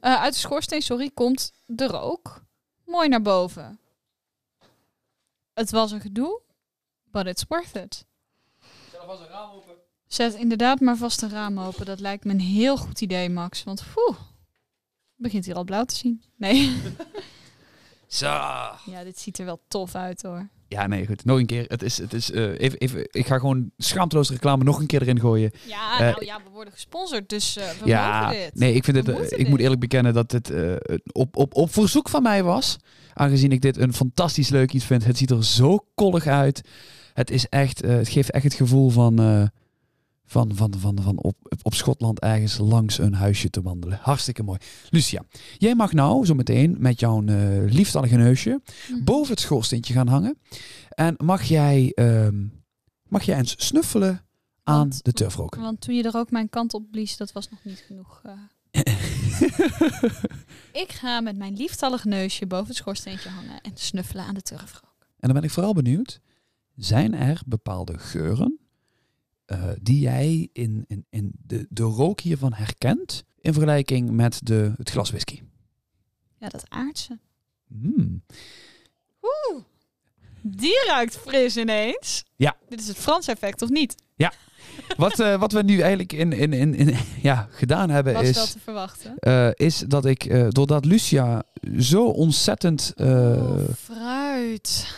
eh, 0.00 0.20
uit 0.22 0.32
de 0.32 0.38
schoorsteen, 0.38 0.82
sorry, 0.82 1.10
komt 1.10 1.52
de 1.66 1.86
rook 1.86 2.42
mooi 2.84 3.08
naar 3.08 3.22
boven. 3.22 3.80
Het 5.54 5.70
was 5.70 5.90
een 5.90 6.00
gedoe, 6.00 6.40
but 7.04 7.26
it's 7.26 7.44
worth 7.48 7.74
it. 7.76 8.04
Zet 10.12 10.34
inderdaad 10.34 10.80
maar 10.80 10.96
vast 10.96 11.22
een 11.22 11.30
raam 11.30 11.58
open. 11.58 11.86
Dat 11.86 12.00
lijkt 12.00 12.24
me 12.24 12.32
een 12.32 12.40
heel 12.40 12.76
goed 12.76 13.00
idee, 13.00 13.28
Max. 13.30 13.64
Want 13.64 13.84
poeh, 13.94 14.16
het 14.18 15.16
begint 15.16 15.44
hier 15.44 15.54
al 15.54 15.64
blauw 15.64 15.84
te 15.84 15.94
zien. 15.94 16.22
Nee. 16.36 16.72
Zo. 18.06 18.26
ja, 18.26 19.04
dit 19.04 19.18
ziet 19.18 19.38
er 19.38 19.44
wel 19.44 19.60
tof 19.68 19.94
uit 19.94 20.22
hoor. 20.22 20.48
Ja, 20.68 20.86
nee, 20.86 21.06
goed. 21.06 21.24
Nog 21.24 21.38
een 21.38 21.46
keer. 21.46 21.64
Het 21.68 21.82
is, 21.82 21.98
het 21.98 22.12
is, 22.12 22.30
eh, 22.30 22.60
even, 22.60 22.78
even, 22.78 23.08
ik 23.10 23.26
ga 23.26 23.38
gewoon 23.38 23.70
schaamteloos 23.76 24.30
reclame 24.30 24.64
nog 24.64 24.80
een 24.80 24.86
keer 24.86 25.02
erin 25.02 25.20
gooien. 25.20 25.50
Ja, 25.66 25.92
Eh, 25.92 26.00
nou 26.00 26.24
ja, 26.24 26.40
we 26.44 26.50
worden 26.50 26.72
gesponsord, 26.72 27.28
dus 27.28 27.56
eh, 27.56 27.70
we 27.70 27.86
ja, 27.86 28.20
mogen 28.20 28.38
dit. 28.40 28.54
nee, 28.54 28.74
ik 28.74 28.84
vind 28.84 29.06
We 29.06 29.12
moeten 29.12 29.38
ik 29.38 29.46
moet 29.46 29.50
dit. 29.50 29.60
eerlijk 29.60 29.80
bekennen 29.80 30.14
dat 30.14 30.32
het 30.32 30.50
eh, 30.50 30.74
op, 31.12 31.36
op, 31.36 31.54
op 31.54 31.72
verzoek 31.72 32.08
van 32.08 32.22
mij 32.22 32.42
was. 32.42 32.76
Aangezien 33.14 33.52
ik 33.52 33.60
dit 33.60 33.76
een 33.76 33.92
fantastisch 33.94 34.48
leuk 34.48 34.72
iets 34.72 34.84
vind. 34.84 35.04
Het 35.04 35.18
ziet 35.18 35.30
er 35.30 35.44
zo 35.44 35.86
kollig 35.94 36.26
uit. 36.26 36.68
Het 37.14 37.30
is 37.30 37.46
echt, 37.48 37.82
het 37.82 38.08
geeft 38.08 38.30
echt 38.30 38.44
het 38.44 38.54
gevoel 38.54 38.90
van, 38.90 39.50
van, 40.32 40.54
van, 40.56 40.74
van, 40.78 40.98
van 41.02 41.18
op, 41.18 41.36
op 41.62 41.74
Schotland 41.74 42.20
ergens 42.20 42.58
langs 42.58 42.98
een 42.98 43.14
huisje 43.14 43.50
te 43.50 43.62
wandelen. 43.62 43.98
Hartstikke 44.02 44.42
mooi. 44.42 44.58
Lucia, 44.90 45.22
jij 45.58 45.74
mag 45.74 45.92
nou 45.92 46.26
zo 46.26 46.34
meteen 46.34 46.76
met 46.78 47.00
jouw 47.00 47.20
lieftallige 47.66 48.16
neusje 48.16 48.60
Mhm. 48.90 49.04
boven 49.04 49.30
het 49.30 49.40
schoorsteentje 49.40 49.92
gaan 49.94 50.08
hangen. 50.08 50.38
En 50.88 51.14
mag 51.24 51.42
jij, 51.42 51.92
ehm, 51.94 52.46
mag 53.08 53.22
jij 53.22 53.38
eens 53.38 53.54
snuffelen 53.66 54.24
aan 54.62 54.78
Want- 54.78 55.04
de 55.04 55.12
turfrook? 55.12 55.54
Want 55.54 55.80
toen 55.80 55.94
je 55.94 56.02
er 56.02 56.16
ook 56.16 56.30
mijn 56.30 56.48
kant 56.48 56.74
op 56.74 56.90
blies, 56.90 57.16
dat 57.16 57.32
was 57.32 57.48
nog 57.48 57.64
niet 57.64 57.84
genoeg. 57.86 58.20
eh. 58.24 58.32
Ik 60.72 60.92
ga 60.92 61.20
met 61.20 61.36
mijn 61.36 61.56
lieftallig 61.56 62.04
neusje 62.04 62.46
boven 62.46 62.66
het 62.66 62.76
schoorsteentje 62.76 63.28
hangen 63.28 63.60
en 63.60 63.70
snuffelen 63.74 64.24
aan 64.24 64.34
de 64.34 64.42
turfrook. 64.42 64.94
En 65.00 65.28
dan 65.28 65.32
ben 65.32 65.42
ik 65.42 65.50
vooral 65.50 65.72
benieuwd, 65.72 66.20
zijn 66.76 67.14
er 67.14 67.42
bepaalde 67.46 67.98
geuren 67.98 68.58
eh, 69.52 69.68
die 69.80 70.00
jij 70.00 70.48
in, 70.52 70.84
in, 70.88 71.06
in 71.10 71.32
de, 71.46 71.66
de 71.70 71.82
rook 71.82 72.20
hiervan 72.20 72.52
herkent 72.52 73.24
in 73.40 73.52
vergelijking 73.52 74.10
met 74.10 74.40
de, 74.42 74.72
het 74.76 74.90
glas 74.90 75.10
whisky? 75.10 75.42
Ja, 76.38 76.48
dat 76.48 76.64
aardse. 76.68 77.18
Oeh, 79.22 79.62
die 80.40 80.84
ruikt 80.86 81.16
fris 81.16 81.56
ineens. 81.56 82.24
Ja. 82.36 82.56
Dit 82.68 82.80
is 82.80 82.88
het 82.88 82.96
Frans 82.96 83.26
effect, 83.28 83.62
of 83.62 83.68
niet? 83.68 83.94
Wat, 84.96 85.20
eh, 85.20 85.38
wat 85.40 85.52
we 85.52 85.62
nu 85.62 85.78
eigenlijk 85.80 86.12
in, 86.12 86.32
in, 86.32 86.52
in, 86.52 86.74
in, 86.74 86.96
ja, 87.22 87.48
gedaan 87.50 87.90
hebben 87.90 88.12
Was 88.12 88.30
wel 88.30 88.44
is, 88.44 88.52
te 88.52 88.58
verwachten. 88.58 89.14
eh, 89.18 89.48
is 89.54 89.78
dat 89.78 90.04
ik, 90.04 90.52
doordat 90.54 90.84
Lucia 90.84 91.42
zo 91.78 92.04
ontzettend... 92.04 92.92
oh, 92.96 93.68
fruit. 93.78 94.94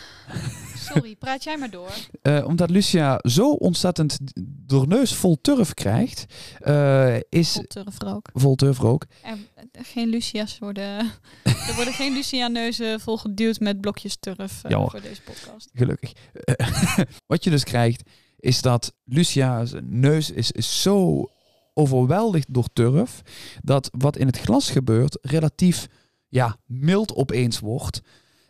Sorry, 0.95 1.15
praat 1.15 1.43
jij 1.43 1.57
maar 1.57 1.69
door. 1.69 1.89
Eh, 2.21 2.45
omdat 2.47 2.69
Lucia 2.69 3.19
zo 3.21 3.51
ontzettend 3.51 4.17
door 4.67 4.87
neus 4.87 5.13
vol 5.13 5.37
turf 5.41 5.73
krijgt, 5.73 6.25
eh, 6.59 7.15
is 7.29 7.51
Vol 7.51 7.63
turfrook. 7.67 8.29
vol 8.33 8.55
turfrook. 8.55 9.05
Er, 9.21 9.37
geen 9.85 10.09
Lucia's 10.09 10.59
worden... 10.59 10.97
er 11.67 11.73
worden 11.75 11.93
geen 11.93 12.13
Lucia-neuzen 12.13 12.99
volgeduwd 12.99 13.59
met 13.59 13.81
blokjes 13.81 14.17
turf 14.19 14.63
eh, 14.63 14.87
voor 14.89 15.01
deze 15.01 15.21
podcast. 15.21 15.69
Gelukkig. 15.73 16.11
Eh, 16.33 16.99
Wat 17.27 17.43
je 17.43 17.49
dus 17.49 17.63
krijgt, 17.63 18.03
is 18.39 18.61
dat 18.61 18.93
Lucia's 19.03 19.71
neus 19.83 20.31
is, 20.31 20.51
is 20.51 20.81
zo 20.81 21.29
overweldigd 21.73 22.53
door 22.53 22.67
turf, 22.73 23.21
dat 23.61 23.89
wat 23.97 24.17
in 24.17 24.27
het 24.27 24.39
glas 24.39 24.69
gebeurt 24.69 25.17
relatief 25.21 25.87
ja, 26.27 26.57
mild 26.65 27.13
opeens 27.15 27.59
wordt. 27.59 28.01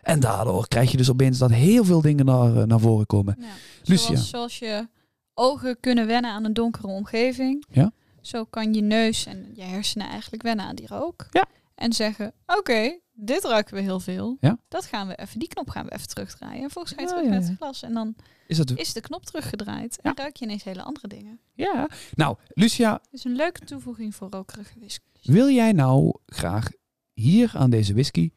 En 0.05 0.19
daardoor 0.19 0.67
krijg 0.67 0.91
je 0.91 0.97
dus 0.97 1.09
opeens 1.09 1.37
dat 1.37 1.51
heel 1.51 1.83
veel 1.83 2.01
dingen 2.01 2.25
naar, 2.25 2.55
eh, 2.55 2.63
naar 2.63 2.79
voren 2.79 3.05
komen. 3.05 3.35
Ja. 3.39 3.45
Lucia. 3.83 4.07
Zoals, 4.07 4.29
zoals 4.29 4.59
je 4.59 4.87
ogen 5.33 5.79
kunnen 5.79 6.07
wennen 6.07 6.31
aan 6.31 6.45
een 6.45 6.53
donkere 6.53 6.87
omgeving. 6.87 7.65
Ja. 7.71 7.91
Zo 8.21 8.43
kan 8.43 8.73
je 8.73 8.81
neus 8.81 9.25
en 9.25 9.51
je 9.53 9.61
hersenen 9.61 10.07
eigenlijk 10.07 10.43
wennen 10.43 10.65
aan 10.65 10.75
die 10.75 10.87
rook. 10.87 11.27
Ja. 11.31 11.45
En 11.75 11.93
zeggen, 11.93 12.33
oké, 12.45 12.99
dit 13.13 13.43
ruiken 13.43 13.73
we 13.75 13.81
heel 13.81 13.99
veel. 13.99 14.37
Ja. 14.39 14.57
Dat 14.67 14.85
gaan 14.85 15.07
we 15.07 15.15
even, 15.15 15.39
die 15.39 15.47
knop 15.47 15.69
gaan 15.69 15.85
we 15.85 15.93
even 15.93 16.07
terugdraaien. 16.07 16.63
En 16.63 16.69
volgens 16.69 16.93
je 16.95 17.01
Ja, 17.01 17.07
terug 17.07 17.23
ja, 17.23 17.29
met 17.29 17.47
het 17.47 17.57
glas. 17.57 17.83
En 17.83 17.93
dan 17.93 18.15
Is 18.47 18.57
dat... 18.57 18.71
is 18.75 18.93
de 18.93 19.01
knop 19.01 19.25
teruggedraaid. 19.25 19.99
En 20.01 20.11
ruik 20.15 20.35
je 20.35 20.45
ineens 20.45 20.63
hele 20.63 20.83
andere 20.83 21.07
dingen. 21.07 21.39
Ja. 21.53 21.89
Nou, 22.13 22.37
Lucia, 22.47 22.93
Het 22.93 23.13
is 23.13 23.23
een 23.23 23.35
leuke 23.35 23.65
toevoeging 23.65 24.15
voor 24.15 24.29
rokerige 24.29 24.79
whisky. 24.79 25.09
Wil 25.21 25.49
jij 25.49 25.71
nou 25.71 26.17
graag 26.25 26.69
hier 27.13 27.51
aan 27.53 27.69
deze 27.69 27.93
whisky, 27.93 28.31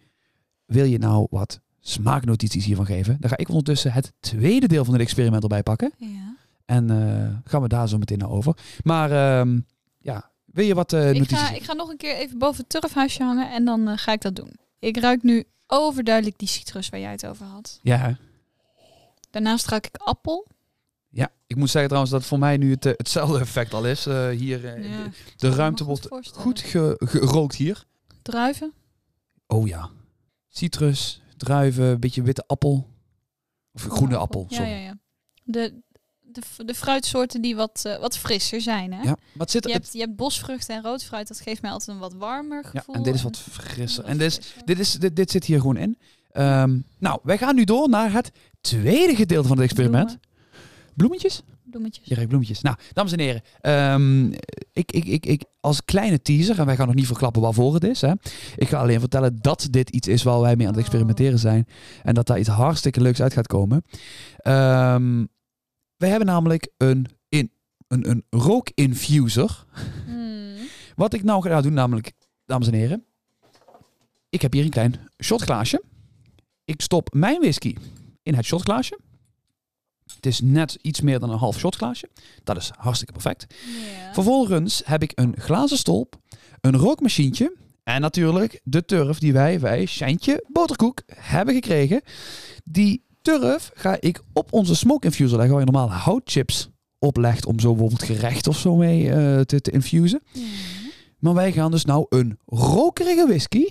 wil 0.68 0.84
je 0.84 0.98
nou 0.98 1.26
wat 1.30 1.60
smaaknotities 1.80 2.64
hiervan 2.64 2.87
geven? 2.87 3.16
Dan 3.20 3.30
ga 3.30 3.37
ik 3.37 3.48
ondertussen 3.48 3.92
het 3.92 4.12
tweede 4.20 4.68
deel 4.68 4.84
van 4.84 4.92
het 4.94 5.02
experiment 5.02 5.42
erbij 5.42 5.62
pakken. 5.62 5.92
Ja. 5.96 6.37
En 6.64 6.90
eh, 6.90 7.37
gaan 7.50 7.62
we 7.62 7.68
daar 7.68 7.88
zo 7.88 7.98
meteen 7.98 8.18
naar 8.18 8.30
over. 8.30 8.56
Maar 8.84 9.10
ehm, 9.40 9.60
ja, 9.98 10.30
wil 10.44 10.64
je 10.64 10.75
wat 10.75 10.92
eh, 10.92 11.00
Ik, 11.08 11.12
notities 11.14 11.38
ga, 11.38 11.44
geven? 11.44 11.56
ik 11.60 11.64
ga 11.64 11.72
nog 11.72 11.88
een 11.90 11.96
keer 11.96 12.14
even 12.16 12.38
boven 12.38 12.60
het 12.60 12.68
turfhuisje 12.68 13.22
hangen. 13.22 13.50
En 13.52 13.64
dan 13.64 13.88
eh, 13.88 13.98
ga 13.98 14.12
ik 14.12 14.20
dat 14.20 14.37
doen. 14.37 14.52
Ik 14.78 14.96
ruik 14.96 15.22
nu 15.22 15.44
overduidelijk 15.66 16.38
die 16.38 16.48
citrus 16.48 16.88
waar 16.88 17.00
jij 17.00 17.10
het 17.10 17.26
over 17.26 17.46
had. 17.46 17.78
Ja? 17.82 18.16
Daarnaast 19.30 19.66
ruik 19.66 19.87
ik 19.87 19.96
appel. 19.96 20.46
ja, 21.10 21.28
ik 21.46 21.56
moet 21.56 21.70
zeggen 21.70 21.87
trouwens 21.87 22.12
dat 22.12 22.25
voor 22.25 22.38
mij 22.38 22.56
nu 22.56 22.70
het, 22.70 22.87
eh, 22.87 22.92
hetzelfde 22.96 23.38
effect 23.40 23.75
al 23.75 23.87
is. 23.87 24.06
Eh, 24.06 24.28
hier, 24.28 24.64
eh, 24.75 24.90
Ja, 24.90 25.02
de, 25.04 25.10
de 25.37 25.46
ik 25.48 25.54
ruimte 25.54 25.84
wordt 25.84 26.08
goed 26.32 26.60
ge- 26.60 26.96
gerookt 27.04 27.54
hier. 27.54 27.84
Druiven. 28.22 28.72
Oh 29.46 29.66
ja, 29.68 29.90
citrus, 30.59 31.21
druiven, 31.37 31.85
een 31.85 32.00
beetje 32.00 32.23
witte 32.23 32.45
appel. 32.47 32.88
Of 33.73 33.83
groene 33.83 34.17
appel, 34.17 34.47
Ja, 34.49 34.57
sorry. 34.57 34.71
ja, 34.71 34.77
ja. 34.77 34.99
De, 35.45 35.75
de, 36.21 36.65
de 36.65 36.75
fruitsoorten 36.75 37.41
die 37.41 37.57
wat, 37.57 37.83
eh, 37.85 37.99
wat 37.99 38.19
frisser 38.19 38.61
zijn. 38.61 38.93
Hè? 38.93 39.03
Ja, 39.03 39.17
het 39.38 39.50
zit 39.50 39.65
Je, 39.65 39.73
hebt, 39.73 39.93
je 39.93 39.99
hebt 39.99 40.17
bosvruchten 40.17 40.75
en 40.77 40.83
rood 40.83 41.05
fruit. 41.05 41.29
Dat 41.29 41.41
geeft 41.41 41.62
mij 41.62 41.71
altijd 41.71 41.88
een 41.88 41.99
wat 41.99 42.15
warmer 42.15 42.65
ja, 42.73 42.81
gevoel. 42.81 42.95
en 42.95 43.03
dit 43.03 43.15
is 43.15 43.23
wat 43.23 43.38
frisser. 43.38 44.03
wat 44.03 44.11
En 44.11 44.19
dit 44.19 44.31
is, 44.31 44.55
dit, 44.65 44.79
is, 44.79 44.93
dit, 44.93 45.17
dit 45.17 45.31
zit 45.31 45.45
hier 45.45 45.61
gewoon 45.61 45.77
in. 45.77 45.99
Ehm, 46.31 46.79
nou, 46.99 47.21
wij 47.23 47.38
gaan 47.38 47.55
nu 47.55 47.65
door 47.65 47.88
naar 47.88 48.12
het 48.12 48.31
tweede 48.61 49.17
gedeelte 49.17 49.49
van 49.49 49.57
het 49.57 49.67
experiment. 49.67 50.07
Bloemen. 50.07 50.93
Bloemetjes? 50.95 51.43
Bloemetjes. 51.70 52.06
Je 52.06 52.14
ruikt 52.14 52.28
bloemetjes. 52.28 52.60
Nou, 52.60 52.76
dames 52.92 53.12
en 53.12 53.20
heren. 53.20 53.42
ehm, 53.60 54.26
ik, 54.72 54.92
ik, 54.92 55.04
ik, 55.04 55.26
ik, 55.26 55.44
als 55.60 55.84
kleine 55.84 56.22
teaser, 56.22 56.58
en 56.58 56.66
wij 56.66 56.76
gaan 56.76 56.87
nog 56.87 56.94
niet 56.94 57.06
verklappen 57.06 57.42
waarvoor 57.42 57.75
het 57.75 57.84
is. 57.84 58.00
Hè. 58.00 58.12
Ik 58.56 58.68
ga 58.68 58.78
alleen 58.78 59.00
vertellen 59.00 59.38
dat 59.40 59.68
dit 59.70 59.90
iets 59.90 60.08
is 60.08 60.22
waar 60.22 60.40
wij 60.40 60.56
mee 60.56 60.66
aan 60.66 60.72
het 60.72 60.82
experimenteren 60.82 61.38
zijn. 61.38 61.66
En 62.02 62.14
dat 62.14 62.26
daar 62.26 62.38
iets 62.38 62.48
hartstikke 62.48 63.00
leuks 63.00 63.22
uit 63.22 63.32
gaat 63.32 63.46
komen. 63.46 63.82
Ehm 64.37 65.25
wij 65.98 66.08
hebben 66.08 66.28
namelijk 66.28 66.70
een, 66.76 67.06
in, 67.28 67.50
een, 67.88 68.10
een 68.10 68.25
rookinfuser. 68.30 69.64
Hmm. 70.06 70.56
Wat 70.94 71.14
ik 71.14 71.22
nou 71.22 71.42
ga 71.42 71.60
doen, 71.60 71.72
namelijk, 71.72 72.12
dames 72.44 72.66
en 72.66 72.75
heren. 72.75 73.04
Ik 74.28 74.42
heb 74.42 74.52
hier 74.52 74.64
een 74.64 74.70
klein 74.70 74.94
shotglaasje. 75.22 75.82
Ik 76.64 76.80
stop 76.80 77.14
mijn 77.14 77.40
whisky 77.40 77.76
in 78.22 78.34
het 78.34 78.44
shotglaasje. 78.44 78.98
Het 80.15 80.27
is 80.27 80.41
net 80.41 80.79
iets 80.83 81.00
meer 81.00 81.19
dan 81.19 81.31
een 81.31 81.38
half 81.38 81.59
shotglaasje. 81.59 82.09
Dat 82.45 82.57
is 82.57 82.71
hartstikke 82.77 83.12
perfect. 83.12 83.55
Vervolgens 84.12 84.83
heb 84.85 85.03
ik 85.03 85.12
een 85.15 85.35
glazen 85.38 85.79
stolp, 85.79 86.17
een 86.61 86.77
rookmachientje 86.77 87.57
en 87.85 88.00
natuurlijk 88.00 88.61
de 88.65 88.85
turf 88.85 89.19
die 89.19 89.33
wij 89.33 89.59
bij 89.59 89.87
Shijntje 89.87 90.45
Boterkoek 90.53 91.03
hebben 91.15 91.55
gekregen. 91.55 92.03
Die 92.65 93.05
turf 93.23 93.71
ga 93.75 93.97
ik 94.00 94.23
op 94.33 94.53
onze 94.53 94.75
smoke 94.75 95.07
infuser 95.07 95.37
leggen, 95.37 95.57
waar 95.57 95.65
je 95.65 95.73
normaal 95.73 95.93
houtchips 95.93 96.69
oplegt 96.99 97.47
om 97.47 97.61
zo 97.61 97.71
bijvoorbeeld 97.71 98.03
gerecht 98.03 98.47
of 98.47 98.59
zo 98.59 98.77
mee 98.77 99.11
eh, 99.11 99.41
te, 99.41 99.61
te 99.61 99.71
infusen. 99.71 100.23
Maar 101.19 101.35
wij 101.35 101.53
gaan 101.53 101.71
dus 101.71 101.85
nou 101.85 102.07
een 102.09 102.38
rokerige 102.47 103.27
whisky 103.27 103.65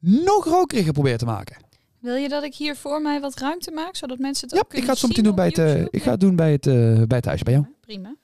nog 0.00 0.44
rokeriger 0.44 0.92
proberen 0.92 1.18
te 1.18 1.24
maken. 1.24 1.56
Wil 2.00 2.14
je 2.14 2.28
dat 2.28 2.42
ik 2.42 2.54
hier 2.54 2.76
voor 2.76 3.02
mij 3.02 3.20
wat 3.20 3.38
ruimte 3.38 3.70
maak, 3.70 3.96
zodat 3.96 4.18
mensen 4.18 4.48
het 4.48 4.56
Ja, 4.56 4.62
ook 4.62 4.64
ik 4.64 4.70
kunnen 4.70 4.86
ga 4.86 4.92
het 4.92 5.00
zo 5.00 5.08
meteen 5.08 5.24
zien 5.24 5.34
doen 5.34 5.44
bij 5.44 5.46
het, 5.46 5.58
eh, 5.58 5.66
YouTube? 5.66 5.96
ik 5.96 6.02
ga 6.02 6.10
het 6.10 6.20
doen 6.20 6.36
bij 6.36 6.52
het, 6.52 6.66
eh, 6.66 6.74
bij 7.06 7.16
het 7.16 7.24
huisje 7.24 7.44
bij 7.44 7.52
jou. 7.52 7.66
Ja, 7.66 7.74
Prima. 7.80 8.16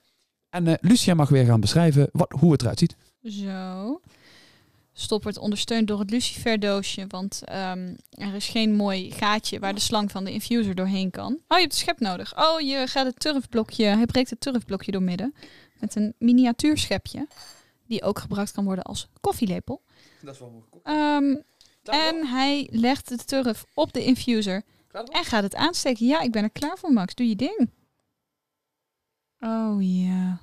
En 0.51 0.67
eh, 0.67 0.75
Lucia 0.81 1.15
mag 1.15 1.29
weer 1.29 1.45
gaan 1.45 1.61
beschrijven 1.61 2.09
wat, 2.13 2.33
hoe 2.39 2.53
het 2.53 2.63
eruit 2.63 2.79
ziet. 2.79 2.97
Zo. 3.23 4.01
Stop 4.93 5.23
wordt 5.23 5.39
ondersteund 5.39 5.89
door 5.89 5.99
het 5.99 6.11
luciferdoosje, 6.11 7.05
want 7.09 7.43
ehm, 7.45 7.95
er 8.11 8.35
is 8.35 8.49
geen 8.49 8.75
mooi 8.75 9.11
gaatje 9.11 9.59
waar 9.59 9.75
de 9.75 9.81
slang 9.81 10.11
van 10.11 10.25
de 10.25 10.33
infuser 10.33 10.75
doorheen 10.75 11.11
kan. 11.11 11.33
Oh, 11.33 11.39
je 11.49 11.57
hebt 11.57 11.73
een 11.73 11.79
schep 11.79 12.01
nodig. 12.01 12.39
Oh, 12.39 12.61
je 12.61 12.87
gaat 12.87 13.07
het 13.07 13.21
turfblokje, 13.21 13.85
hij 13.85 14.07
breekt 14.07 14.31
het 14.31 14.41
turfblokje 14.41 14.93
doormidden 14.93 15.35
met 15.81 15.97
een 15.97 16.15
miniatuurschepje, 16.19 17.27
die 17.87 18.03
ook 18.03 18.19
gebruikt 18.19 18.53
kan 18.53 18.65
worden 18.65 18.85
als 18.85 19.09
koffielepel. 19.21 19.83
Dat 20.23 20.35
is 20.35 20.41
wel 20.41 20.51
mooi. 20.51 20.65
Ehm, 20.83 21.37
en 21.89 22.27
hij 22.27 22.69
legt 22.71 23.09
de 23.09 23.17
turf 23.17 23.65
op 23.75 23.93
de 23.93 24.05
infuser 24.05 24.63
en 25.05 25.25
gaat 25.25 25.43
het 25.43 25.55
aansteken. 25.55 26.07
Ja, 26.07 26.21
ik 26.21 26.33
ben 26.33 26.43
er 26.43 26.51
klaar 26.51 26.79
voor, 26.79 26.93
Max. 26.93 27.15
Doe 27.15 27.29
je 27.29 27.37
ding. 27.37 27.71
Oh 29.41 29.77
ja. 29.79 30.41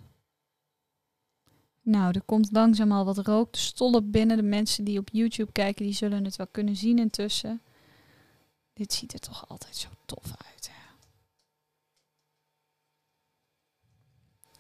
Nou, 1.82 2.12
er 2.14 2.22
komt 2.22 2.52
langzaam 2.52 2.92
al 2.92 3.06
wat 3.06 3.18
rook 3.18 3.54
de 3.54 3.60
stolp 3.60 4.12
binnen. 4.12 4.38
De 4.38 4.44
mensen 4.44 4.84
die 4.84 5.00
op 5.00 5.10
YouTube 5.12 5.52
kijken, 5.52 5.86
die 5.86 5.94
zullen 5.94 6.26
het 6.26 6.36
wel 6.36 6.48
kunnen 6.52 6.76
zien 6.76 7.00
intussen. 7.00 7.62
Dit 8.74 8.94
ziet 8.94 9.14
er 9.14 9.20
toch 9.20 9.50
altijd 9.50 9.76
zo 9.76 9.88
tof 10.06 10.26
uit. 10.26 10.70
Hè? 10.72 10.82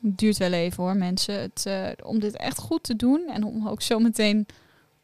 Het 0.07 0.17
duurt 0.17 0.37
wel 0.37 0.51
even 0.51 0.83
hoor, 0.83 0.95
mensen. 0.95 1.39
Het, 1.39 1.65
eh, 1.65 1.89
om 2.03 2.19
dit 2.19 2.37
echt 2.37 2.59
goed 2.59 2.83
te 2.83 2.95
doen 2.95 3.27
en 3.27 3.43
om 3.43 3.67
ook 3.67 3.81
zo 3.81 3.99
meteen 3.99 4.45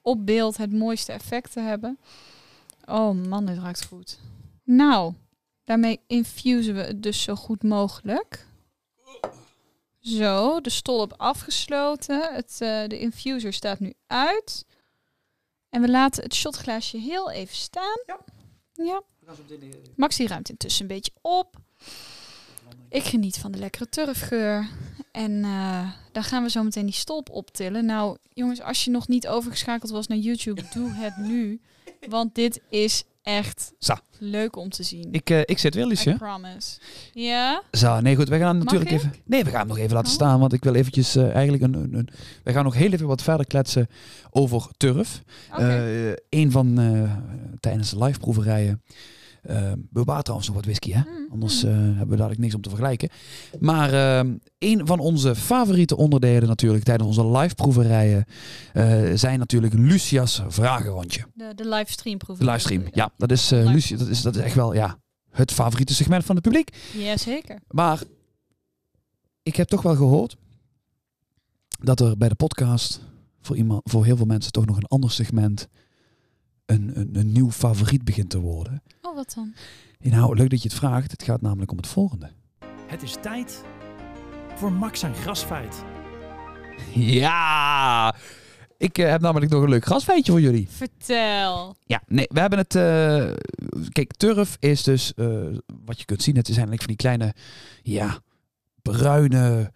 op 0.02 0.26
beeld 0.26 0.58
het 0.58 0.72
mooiste 0.72 1.12
effect 1.12 1.52
te 1.52 1.60
hebben. 1.60 2.00
Oh 2.86 3.28
man, 3.28 3.46
dit 3.46 3.58
ruikt 3.58 3.86
goed. 3.86 4.20
Nou, 4.64 5.14
daarmee 5.64 6.00
infusen 6.08 6.76
we 6.76 6.82
het 6.82 7.04
dus 7.04 7.22
zo 7.22 7.36
goed 7.36 7.64
mogelijk. 7.64 8.48
Zo, 10.00 10.62
de 10.62 10.70
stolp 10.70 11.14
afgesloten. 11.18 12.34
Het, 12.34 12.58
eh, 12.60 12.84
de 12.88 13.00
infuser 13.00 13.54
staat 13.54 13.80
nu 13.80 13.94
uit. 14.08 14.66
En 15.70 15.82
we 15.82 15.90
laten 15.90 16.24
het 16.24 16.36
shotglaasje 16.36 16.98
heel 16.98 17.32
even 17.32 17.56
staan. 17.56 18.04
Ja. 18.06 18.20
Ja. 18.74 19.02
Max 19.96 20.16
die 20.16 20.28
ruimt 20.28 20.50
intussen 20.50 20.82
een 20.82 20.88
beetje 20.88 21.12
op. 21.22 21.56
Ik 22.90 23.04
geniet 23.04 23.38
van 23.38 23.52
de 23.52 23.58
lekkere 23.58 23.90
turfgeur. 23.90 24.70
En 25.12 25.44
eh, 25.44 25.90
dan 26.12 26.24
gaan 26.24 26.44
we 26.44 26.50
zo 26.50 26.64
meteen 26.64 26.86
die 26.86 26.94
stolp 26.94 27.30
optillen. 27.30 27.86
Nou, 27.86 28.18
jongens, 28.34 28.62
als 28.62 28.84
je 28.86 28.92
nog 28.92 29.08
niet 29.08 29.28
overgeschakeld 29.28 29.92
was 29.92 30.08
naar 30.08 30.18
YouTube, 30.18 30.62
doe 30.74 30.90
het 30.94 31.18
nu. 31.18 31.60
Want 32.10 32.36
dit 32.36 32.62
is 32.70 33.04
echt 33.24 33.72
Zo. 33.80 33.96
leuk 34.20 34.56
om 34.56 34.70
te 34.70 34.84
zien. 34.84 35.08
Ik, 35.12 35.30
eh, 35.30 35.40
ik 35.46 35.58
zit 35.58 35.76
I 35.76 35.86
Lucia. 35.86 36.16
promise. 36.18 36.80
Ja? 37.14 37.62
Zo, 37.72 38.00
nee 38.00 38.16
goed, 38.16 38.30
we 38.30 38.38
gaan 38.38 38.58
natuurlijk 38.58 38.92
ik? 38.92 38.98
even... 38.98 39.14
Nee, 39.26 39.44
we 39.44 39.50
gaan 39.50 39.60
hem 39.60 39.68
nog 39.68 39.78
even 39.78 39.94
laten 39.94 40.10
Oh. 40.10 40.16
staan, 40.16 40.40
want 40.40 40.54
ik 40.54 40.64
wil 40.64 40.74
eventjes 40.76 41.16
eh, 41.16 41.34
eigenlijk 41.34 41.64
een, 41.64 41.74
een, 41.74 41.94
een... 41.94 42.10
We 42.44 42.52
gaan 42.52 42.64
nog 42.64 42.74
heel 42.74 42.92
even 42.92 43.08
wat 43.08 43.22
verder 43.22 43.46
kletsen 43.48 43.88
over 44.30 44.68
turf. 44.78 45.22
Eh, 45.58 46.12
een 46.30 46.52
van, 46.52 46.76
tijdens 47.60 47.90
de 47.90 48.04
live 48.04 48.20
proeverijen... 48.20 48.82
eh 49.42 49.72
bewaar 49.90 50.22
trouwens 50.22 50.48
nog 50.48 50.58
wat 50.58 50.66
whisky, 50.66 50.92
hè? 50.92 51.00
Mm, 51.02 51.28
Anders 51.32 51.64
eh, 51.64 51.72
hebben 51.72 52.10
we 52.10 52.16
dadelijk 52.16 52.40
niks 52.42 52.56
om 52.56 52.62
te 52.62 52.70
vergelijken. 52.70 53.10
Maar 53.60 53.94
eh, 53.94 54.32
een 54.58 54.88
van 54.88 55.00
onze 55.00 55.36
favoriete 55.36 55.98
onderdelen 55.98 56.48
natuurlijk 56.48 56.84
tijdens 56.84 57.18
onze 57.18 57.38
live 57.38 57.56
proeverijen... 57.56 58.26
eh, 58.74 59.02
zijn 59.14 59.40
natuurlijk 59.40 59.74
Lucia's 59.74 60.42
vragenrondje. 60.48 61.26
de, 61.34 61.52
de 61.56 61.70
livestream 61.70 62.18
proeven. 62.18 62.46
De 62.46 62.52
livestream, 62.52 62.84
ja. 62.92 63.12
Dat 63.18 63.32
is, 63.32 63.52
eh. 63.52 63.72
Lucia, 63.72 63.98
dat 63.98 64.08
is, 64.08 64.22
dat 64.22 64.36
is 64.36 64.42
echt 64.42 64.56
wel 64.56 64.74
ja, 64.74 65.00
het 65.32 65.52
favoriete 65.52 65.94
segment 65.94 66.26
van 66.26 66.36
het 66.36 66.44
publiek. 66.44 66.78
Jazeker. 66.98 67.60
Maar 67.68 68.02
ik 69.44 69.56
heb 69.56 69.68
toch 69.68 69.82
wel 69.82 69.96
gehoord 69.96 70.36
dat 71.84 72.00
er 72.00 72.18
bij 72.18 72.30
de 72.30 72.36
podcast 72.36 73.02
voor, 73.42 73.56
iemand, 73.56 73.82
voor 73.84 74.06
heel 74.06 74.18
veel 74.18 74.26
mensen 74.26 74.52
toch 74.52 74.66
nog 74.66 74.78
een 74.78 74.86
ander 74.88 75.12
segment 75.12 75.68
een, 76.66 76.92
een, 77.00 77.10
een 77.16 77.32
nieuw 77.32 77.52
favoriet 77.52 78.04
begint 78.04 78.30
te 78.30 78.40
worden. 78.40 78.84
Oh, 79.10 79.16
wat 79.16 79.34
dan? 79.36 79.54
Nou, 80.00 80.36
leuk 80.36 80.50
dat 80.50 80.62
je 80.62 80.70
het 80.70 80.78
vraagt. 80.78 81.12
Het 81.12 81.24
gaat 81.24 81.42
namelijk 81.42 81.72
om 81.72 81.78
het 81.78 81.88
volgende. 81.88 82.30
Het 82.88 83.02
is 83.02 83.16
tijd 83.22 83.64
voor 84.56 84.72
Max 84.72 85.04
en 85.04 85.14
Grasfeit. 85.16 85.84
Ja! 86.94 88.16
Ik 88.78 88.98
eh, 88.98 89.10
heb 89.10 89.22
namelijk 89.22 89.52
nog 89.52 89.64
een 89.64 89.70
leuk 89.70 89.86
grasfeitje 89.86 90.32
voor 90.32 90.42
jullie. 90.42 90.68
Vertel. 90.70 91.76
Ja, 91.86 92.02
nee, 92.08 92.26
we 92.30 92.40
hebben 92.40 92.60
het. 92.60 92.76
eh, 92.76 93.32
kijk, 93.90 94.14
turf 94.14 94.58
is 94.60 94.84
dus 94.84 95.14
eh, 95.14 95.48
wat 95.86 96.00
je 96.00 96.06
kunt 96.06 96.24
zien. 96.24 96.36
Het 96.36 96.48
is 96.50 96.58
eigenlijk 96.58 96.82
van 96.82 96.88
die 96.96 96.98
kleine, 97.06 97.34
ja, 97.82 98.20
bruine, 98.82 99.72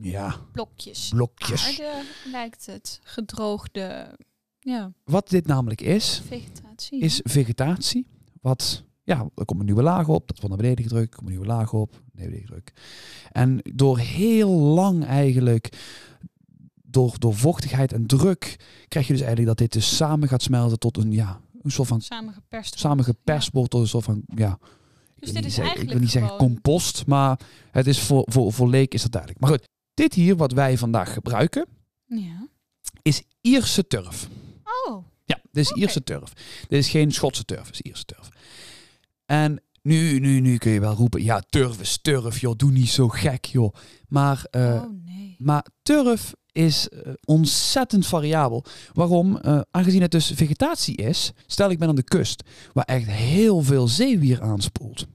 ja, 0.00 0.36
Blokjes. 0.52 1.08
blokjes. 1.08 1.66
Aarde 1.68 2.02
lijkt 2.30 2.66
het. 2.66 3.00
Gedroogde 3.02 4.16
ja, 4.60 4.92
Wat 5.04 5.28
dit 5.28 5.46
namelijk 5.46 5.80
is, 5.80 6.22
vegetatie. 6.26 7.00
is 7.00 7.20
vegetatie. 7.24 8.06
Wat, 8.42 8.84
ja, 9.02 9.28
er 9.34 9.44
komt 9.44 9.60
een 9.60 9.66
nieuwe 9.66 9.82
laag 9.82 10.08
op. 10.08 10.28
Dat 10.28 10.40
wordt 10.40 10.48
naar 10.48 10.64
beneden 10.64 10.84
gedrukt. 10.84 11.14
Komt 11.14 11.26
een 11.28 11.32
nieuwe 11.34 11.48
laag 11.48 11.72
op. 11.72 11.92
Naar 11.92 12.02
beneden 12.12 12.40
gedrukt. 12.40 12.80
En 13.30 13.60
door 13.74 13.98
heel 13.98 14.50
lang 14.50 15.04
eigenlijk, 15.04 15.78
door, 16.82 17.18
door 17.18 17.34
vochtigheid 17.34 17.92
en 17.92 18.06
druk, 18.06 18.56
krijg 18.88 19.06
je 19.06 19.12
dus 19.12 19.22
eigenlijk 19.22 19.58
dat 19.58 19.58
dit 19.58 19.72
dus 19.72 19.96
samen 19.96 20.28
gaat 20.28 20.42
smelten 20.42 20.78
tot 20.78 20.96
een, 20.96 21.12
ja, 21.12 21.40
een 21.62 21.70
soort 21.70 21.88
van 21.88 22.00
Samengeperst. 22.00 22.78
samengeperst 22.78 23.52
wordt 23.52 23.70
tot 23.70 23.80
een 23.80 23.88
soort 23.88 24.04
van, 24.04 24.22
ja, 24.34 24.58
Dus 25.14 25.32
dit 25.32 25.44
is 25.44 25.54
zeggen, 25.54 25.54
ik 25.54 25.58
eigenlijk 25.58 25.90
wil 25.90 26.00
niet 26.00 26.10
zeggen 26.10 26.36
compost, 26.36 27.06
maar 27.06 27.40
het 27.70 27.86
is 27.86 28.00
voor, 28.00 28.22
voor, 28.30 28.52
voor 28.52 28.68
leek 28.68 28.94
is 28.94 29.02
dat 29.02 29.12
duidelijk. 29.12 29.40
Maar 29.42 29.50
goed, 29.50 29.68
dit 29.94 30.14
hier 30.14 30.36
wat 30.36 30.52
wij 30.52 30.78
vandaag 30.78 31.12
gebruiken, 31.12 31.66
Ja. 32.06 32.48
is 33.02 33.22
Ierse 33.40 33.86
turf. 33.86 34.28
Oh. 34.88 35.04
Ja, 35.24 35.38
dit 35.52 35.64
is 35.64 35.70
Oké. 35.70 35.80
Ierse 35.80 36.02
turf. 36.02 36.32
Dit 36.68 36.78
is 36.78 36.88
geen 36.88 37.12
Schotse 37.12 37.44
turf, 37.44 37.64
dit 37.64 37.74
is 37.74 37.80
Ierse 37.80 38.04
turf. 38.04 38.28
En 39.26 39.62
nu, 39.82 40.18
nu, 40.18 40.40
nu 40.40 40.56
kun 40.56 40.70
je 40.70 40.80
wel 40.80 40.94
roepen, 40.94 41.22
ja, 41.22 41.42
turf 41.48 41.80
is 41.80 41.98
turf, 42.02 42.40
joh, 42.40 42.56
doe 42.56 42.70
niet 42.70 42.88
zo 42.88 43.08
gek, 43.08 43.44
joh. 43.44 43.74
Maar, 44.08 44.46
eh, 44.50 44.62
oh 44.62 44.90
nee. 45.04 45.36
maar 45.38 45.66
turf 45.82 46.34
is 46.52 46.88
eh, 46.88 47.12
ontzettend 47.24 48.06
variabel. 48.06 48.64
Waarom? 48.92 49.36
Eh, 49.36 49.60
aangezien 49.70 50.02
het 50.02 50.10
dus 50.10 50.32
vegetatie 50.34 50.96
is, 50.96 51.32
stel 51.46 51.70
ik 51.70 51.78
ben 51.78 51.88
aan 51.88 51.94
de 51.94 52.02
kust, 52.02 52.42
waar 52.72 52.84
echt 52.84 53.06
heel 53.06 53.62
veel 53.62 53.88
zeewier 53.88 54.42
aanspoelt, 54.42 55.06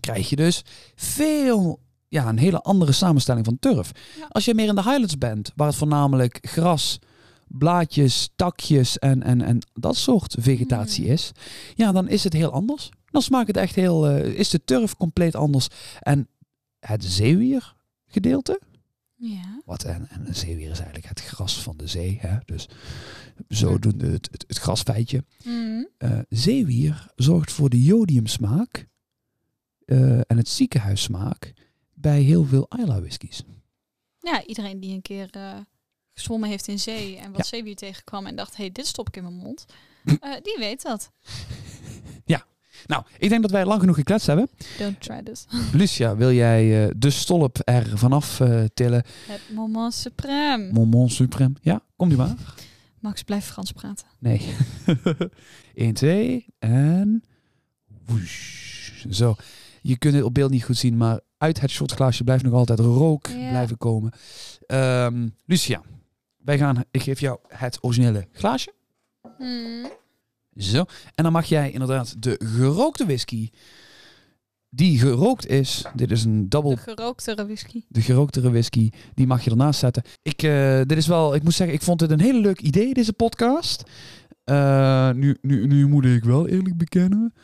krijg 0.00 0.28
je 0.28 0.36
dus 0.36 0.62
veel, 0.94 1.80
ja, 2.08 2.28
een 2.28 2.38
hele 2.38 2.60
andere 2.60 2.92
samenstelling 2.92 3.44
van 3.44 3.58
turf. 3.58 3.90
Ja. 4.18 4.26
Als 4.28 4.44
je 4.44 4.54
meer 4.54 4.68
in 4.68 4.74
de 4.74 4.82
highlands 4.82 5.18
bent, 5.18 5.52
waar 5.56 5.66
het 5.66 5.76
voornamelijk 5.76 6.38
gras, 6.42 6.98
blaadjes, 7.48 8.30
takjes 8.36 8.98
en, 8.98 9.22
en, 9.22 9.40
en 9.42 9.58
dat 9.72 9.96
soort 9.96 10.36
vegetatie 10.38 11.04
Hmm. 11.04 11.12
is, 11.12 11.32
ja, 11.74 11.92
dan 11.92 12.08
is 12.08 12.24
het 12.24 12.32
heel 12.32 12.50
anders. 12.52 12.90
Dan 13.10 13.22
smaakt 13.22 13.46
het 13.46 13.56
echt 13.56 13.74
heel, 13.74 14.08
eh, 14.08 14.38
is 14.38 14.48
de 14.48 14.64
turf 14.64 14.96
compleet 14.96 15.34
anders. 15.34 15.68
En 16.00 16.28
het 16.80 17.04
zeewier 17.04 17.74
gedeelte, 18.06 18.60
Ja. 19.16 19.60
wat 19.64 19.82
en, 19.84 20.08
en 20.08 20.26
een 20.26 20.34
zeewier 20.34 20.70
is 20.70 20.78
eigenlijk 20.78 21.08
het 21.08 21.20
gras 21.20 21.62
van 21.62 21.76
de 21.76 21.86
zee. 21.86 22.18
Hè? 22.20 22.36
Dus 22.44 22.68
zodoende 23.48 24.06
het, 24.10 24.28
het, 24.30 24.44
het 24.46 24.58
grasfeitje. 24.58 25.24
Mm. 25.44 25.88
Eh, 25.98 26.18
zeewier 26.28 27.06
zorgt 27.16 27.52
voor 27.52 27.70
de 27.70 27.82
jodiumsmaak 27.82 28.86
eh, 29.84 30.18
en 30.18 30.36
het 30.36 30.48
ziekenhuissmaak 30.48 31.52
bij 31.94 32.20
heel 32.20 32.44
veel 32.44 32.68
Isla 32.78 33.00
whiskies. 33.00 33.44
Ja, 34.18 34.44
iedereen 34.46 34.80
die 34.80 34.94
een 34.94 35.02
keer 35.02 35.30
gezwommen 36.14 36.48
heeft 36.48 36.68
in 36.68 36.78
zee 36.78 37.16
en 37.18 37.30
wat 37.32 37.36
Ja. 37.36 37.56
zeewier 37.56 37.76
tegenkwam 37.76 38.26
en 38.26 38.36
dacht, 38.36 38.56
hé, 38.56 38.62
hey, 38.62 38.72
dit 38.72 38.86
stop 38.86 39.08
ik 39.08 39.16
in 39.16 39.22
mijn 39.22 39.34
mond. 39.34 39.64
Eh, 40.20 40.30
die 40.42 40.56
weet 40.58 40.82
dat. 40.82 41.10
Nou, 42.86 43.02
ik 43.18 43.28
denk 43.28 43.42
dat 43.42 43.50
wij 43.50 43.64
lang 43.64 43.80
genoeg 43.80 43.94
gekletst 43.96 44.26
hebben. 44.26 44.48
Don't 44.78 45.00
try 45.00 45.22
this. 45.22 45.44
Lucia, 45.72 46.16
wil 46.16 46.32
jij 46.32 46.84
eh, 46.86 46.90
de 46.96 47.10
stolp 47.10 47.58
er 47.64 47.98
vanaf 47.98 48.40
eh, 48.40 48.64
tillen? 48.74 49.04
Het 49.26 49.40
moment 49.54 50.08
suprême. 50.08 50.72
Moment 50.72 51.22
suprême. 51.22 51.52
Ja, 51.60 51.80
komt 51.96 52.12
u 52.12 52.16
maar. 52.16 52.34
Max, 53.00 53.22
blijf 53.22 53.44
Frans 53.46 53.72
praten. 53.72 54.06
Nee. 54.18 54.54
1, 55.74 55.94
2 55.94 56.46
en... 56.58 57.24
Woesh. 58.06 59.04
Zo. 59.10 59.36
Je 59.82 59.98
kunt 59.98 60.14
het 60.14 60.22
op 60.22 60.34
beeld 60.34 60.50
niet 60.50 60.64
goed 60.64 60.76
zien, 60.76 60.96
maar 60.96 61.20
uit 61.38 61.60
het 61.60 61.70
shotglaasje 61.70 62.24
blijft 62.24 62.44
nog 62.44 62.52
altijd 62.52 62.78
rook 62.78 63.26
Ja. 63.26 63.48
blijven 63.48 63.76
komen. 63.76 64.12
Ehm, 64.66 65.28
Lucia, 65.46 65.82
wij 66.44 66.58
gaan, 66.58 66.84
ik 66.90 67.02
geef 67.02 67.20
jou 67.20 67.38
het 67.48 67.78
originele 67.80 68.28
glaasje. 68.32 68.72
Hmm. 69.38 69.90
Zo. 70.56 70.84
En 71.14 71.24
dan 71.24 71.32
mag 71.32 71.44
jij 71.44 71.70
inderdaad 71.70 72.22
de 72.22 72.40
gerookte 72.44 73.04
whisky, 73.04 73.50
die 74.68 74.98
gerookt 74.98 75.46
is, 75.46 75.84
dit 75.94 76.10
is 76.10 76.24
een 76.24 76.48
double 76.48 76.74
De 76.74 76.80
gerooktere 76.80 77.44
whisky. 77.44 77.82
de 77.88 78.00
gerooktere 78.00 78.50
whisky, 78.50 78.90
die 79.14 79.26
mag 79.26 79.44
je 79.44 79.50
ernaast 79.50 79.80
zetten. 79.80 80.02
Ik, 80.22 80.42
eh, 80.42 80.80
dit 80.86 80.96
is 80.96 81.06
wel, 81.06 81.34
ik 81.34 81.42
moet 81.42 81.54
zeggen, 81.54 81.76
ik 81.76 81.82
vond 81.82 81.98
dit 81.98 82.10
een 82.10 82.20
hele 82.20 82.40
leuk 82.40 82.60
idee, 82.60 82.94
deze 82.94 83.12
podcast. 83.12 83.82
Eh, 84.44 85.10
nu, 85.10 85.36
nu, 85.40 85.66
nu 85.66 85.86
moet 85.86 86.04
ik 86.04 86.24
wel 86.24 86.48
eerlijk 86.48 86.76
bekennen 86.76 87.34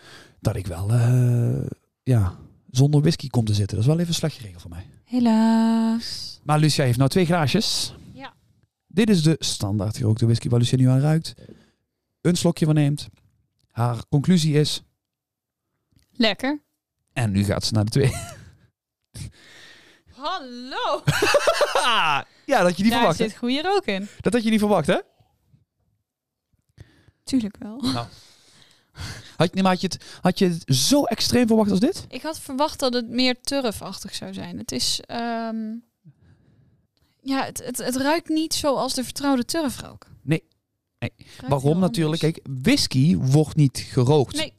dat 0.40 0.56
ik 0.56 0.66
wel, 0.66 0.90
eh, 0.90 1.66
ja, 2.02 2.34
zonder 2.70 3.00
whisky 3.00 3.28
kom 3.28 3.44
te 3.44 3.54
zitten. 3.54 3.76
Dat 3.76 3.86
is 3.86 3.92
wel 3.92 4.00
even 4.00 4.14
slecht 4.14 4.36
geregeld 4.36 4.62
voor 4.62 4.70
mij. 4.70 4.86
Helaas. 5.04 6.40
Maar 6.42 6.58
Lucia 6.58 6.84
heeft 6.84 6.98
nou 6.98 7.10
twee 7.10 7.26
glaasjes. 7.26 7.94
Dit 8.92 9.11
is 9.11 9.22
de 9.22 9.37
standaard 9.38 9.96
gerookte 9.96 10.24
whisky 10.24 10.48
waar 10.48 10.59
Lucia 10.59 10.79
nu 10.79 10.88
aan 10.88 11.00
ruikt. 11.00 11.35
Een 12.20 12.37
slokje 12.37 12.64
van 12.64 12.74
neemt. 12.74 13.09
Haar 13.70 14.07
conclusie 14.09 14.55
is, 14.55 14.83
Lekker. 16.12 16.61
en 17.12 17.31
nu 17.31 17.44
gaat 17.44 17.64
ze 17.64 17.72
naar 17.74 17.85
de 17.85 17.90
twee. 17.90 18.12
Hallo. 20.11 21.03
ja, 22.46 22.62
dat 22.62 22.76
je 22.76 22.83
niet 22.83 22.92
Daar 22.92 22.98
verwacht. 23.00 23.18
hè? 23.18 23.29
zit 23.29 23.37
goede 23.37 23.62
rook 23.62 23.85
in. 23.87 24.09
Dat 24.20 24.33
had 24.33 24.42
je 24.42 24.50
niet 24.50 24.59
verwacht, 24.59 24.87
hè? 24.87 24.98
Tuurlijk 27.24 27.57
wel. 27.59 27.83
Had, 29.37 29.48
je- 29.48 29.55
nee, 29.55 29.62
maar 29.62 29.72
had, 29.72 29.81
je 29.81 29.87
het, 29.87 30.05
had 30.20 30.38
je 30.38 30.48
het 30.48 30.76
zo 30.76 31.05
extreem 31.05 31.46
verwacht 31.46 31.70
als 31.70 31.81
dit? 31.81 32.05
Ik 32.09 32.22
had 32.22 32.40
verwacht 32.40 32.79
dat 32.79 32.92
het 32.94 33.09
meer 33.09 33.40
turfachtig 33.40 34.14
zou 34.14 34.35
zijn. 34.35 34.59
Het 34.59 34.72
is... 34.72 35.00
ehm, 35.07 35.74
ja, 37.22 37.44
het, 37.44 37.62
het, 37.64 37.78
het 37.78 37.96
ruikt 37.96 38.28
niet 38.28 38.54
zoals 38.54 38.94
de 38.94 39.04
vertrouwde 39.04 39.44
turfrook. 39.44 40.06
Nee. 40.22 40.42
Het 40.98 41.12
ruikt 41.18 41.48
Waarom 41.48 41.78
natuurlijk? 41.78 42.20
Kijk, 42.20 42.40
whisky 42.62 43.16
wordt 43.16 43.56
niet 43.56 43.78
gerookt. 43.78 44.37
Nee. 44.37 44.52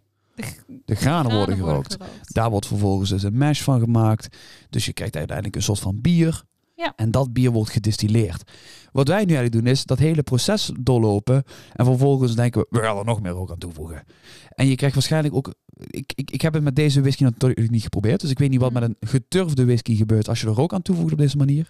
De 0.86 0.96
granen 0.96 1.36
worden 1.36 1.58
gerookt. 1.58 1.98
Daar 2.22 2.50
wordt 2.50 2.66
vervolgens 2.68 3.10
dus 3.10 3.24
een 3.24 3.38
mash 3.38 3.62
van 3.62 3.80
gemaakt. 3.80 4.38
Dus 4.70 4.86
je 4.86 4.94
krijgt 4.94 5.16
uiteindelijk 5.16 5.56
een 5.56 5.64
soort 5.64 5.80
van 5.80 6.02
bier. 6.02 6.44
Ja. 6.76 6.94
En 6.96 7.12
dat 7.12 7.34
bier 7.34 7.52
wordt 7.52 7.72
gedistilleerd. 7.72 8.52
Wat 8.92 9.08
wij 9.08 9.26
nu 9.26 9.34
eigenlijk 9.34 9.52
doen 9.52 9.72
is 9.72 9.86
dat 9.86 10.00
hele 10.00 10.24
proces 10.24 10.72
doorlopen. 10.80 11.44
En 11.74 11.86
vervolgens 11.86 12.36
denken 12.36 12.62
we, 12.62 12.68
we 12.70 12.86
gaan 12.86 12.98
er 12.98 13.06
nog 13.06 13.22
meer 13.22 13.32
rook 13.32 13.52
aan 13.52 13.58
toevoegen. 13.58 14.04
En 14.50 14.68
je 14.68 14.76
krijgt 14.76 14.96
waarschijnlijk 14.96 15.36
ook... 15.36 15.54
Ik, 15.88 16.14
ik, 16.16 16.32
ik 16.32 16.42
heb 16.42 16.54
het 16.54 16.64
met 16.64 16.76
deze 16.76 17.02
whisky 17.02 17.24
natuurlijk 17.24 17.72
niet 17.72 17.84
geprobeerd. 17.84 18.22
Dus 18.22 18.30
ik 18.30 18.40
weet 18.40 18.50
niet 18.50 18.60
wat 18.60 18.72
Mm. 18.74 18.80
met 18.80 18.90
een 18.90 19.08
geturfde 19.10 19.66
whisky 19.66 19.96
gebeurt 19.96 20.28
als 20.30 20.42
je 20.42 20.48
er 20.48 20.54
rook 20.54 20.74
aan 20.74 20.82
toevoegt 20.82 21.12
op 21.12 21.18
deze 21.18 21.38
manier. 21.38 21.70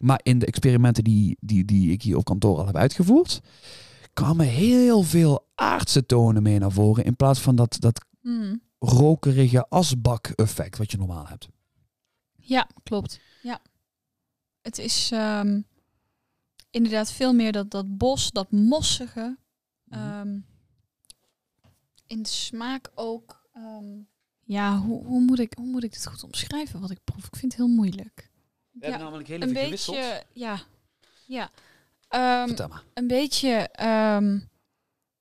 Maar 0.00 0.20
in 0.22 0.38
de 0.38 0.46
experimenten 0.46 1.04
die, 1.04 1.36
die, 1.40 1.64
die 1.64 1.90
ik 1.90 2.02
hier 2.02 2.16
op 2.16 2.24
kantoor 2.24 2.58
al 2.58 2.66
heb 2.66 2.76
uitgevoerd... 2.76 3.40
kwamen 4.12 4.46
heel 4.46 5.02
veel 5.02 5.46
aardse 5.54 6.06
tonen 6.06 6.42
mee 6.42 6.58
naar 6.58 6.72
voren. 6.72 7.04
In 7.04 7.16
plaats 7.16 7.40
van 7.40 7.56
dat, 7.56 7.76
dat 7.80 8.04
Hmm. 8.22 8.60
rokerige 8.78 9.68
asbak-effect 9.68 10.78
wat 10.78 10.90
je 10.90 10.96
normaal 10.98 11.26
hebt. 11.28 11.48
Ja, 12.36 12.68
klopt. 12.82 13.20
Ja. 13.42 13.60
Het 14.62 14.78
is 14.78 15.10
ehm, 15.12 15.60
inderdaad 16.70 17.12
veel 17.12 17.32
meer 17.32 17.52
dat, 17.52 17.70
dat 17.70 17.96
bos, 17.98 18.30
dat 18.30 18.50
mossige. 18.50 19.38
Mhm. 19.84 19.98
Ehm, 20.00 20.38
in 22.06 22.22
de 22.22 22.28
smaak 22.28 22.90
ook. 22.94 23.48
ehm, 23.52 23.98
ja, 24.44 24.78
hoe, 24.78 25.04
hoe, 25.04 25.20
moet 25.20 25.38
ik, 25.38 25.52
hoe 25.56 25.66
moet 25.66 25.84
ik 25.84 25.92
dit 25.92 26.06
goed 26.06 26.24
omschrijven 26.24 26.80
wat 26.80 26.90
ik 26.90 27.04
proef? 27.04 27.26
Ik 27.26 27.36
vind 27.36 27.52
het 27.52 27.60
heel 27.60 27.74
moeilijk. 27.74 28.29
We 28.72 28.86
hebben 28.86 29.00
namelijk 29.00 29.28
heel 29.28 29.40
beetje, 29.52 30.24
ja. 30.32 30.60
Ja. 31.26 31.50
Ehm, 32.08 32.46
Vertel 32.46 32.68
maar. 32.68 32.82
een 32.94 33.06
beetje 33.06 33.68
ehm, 33.72 34.38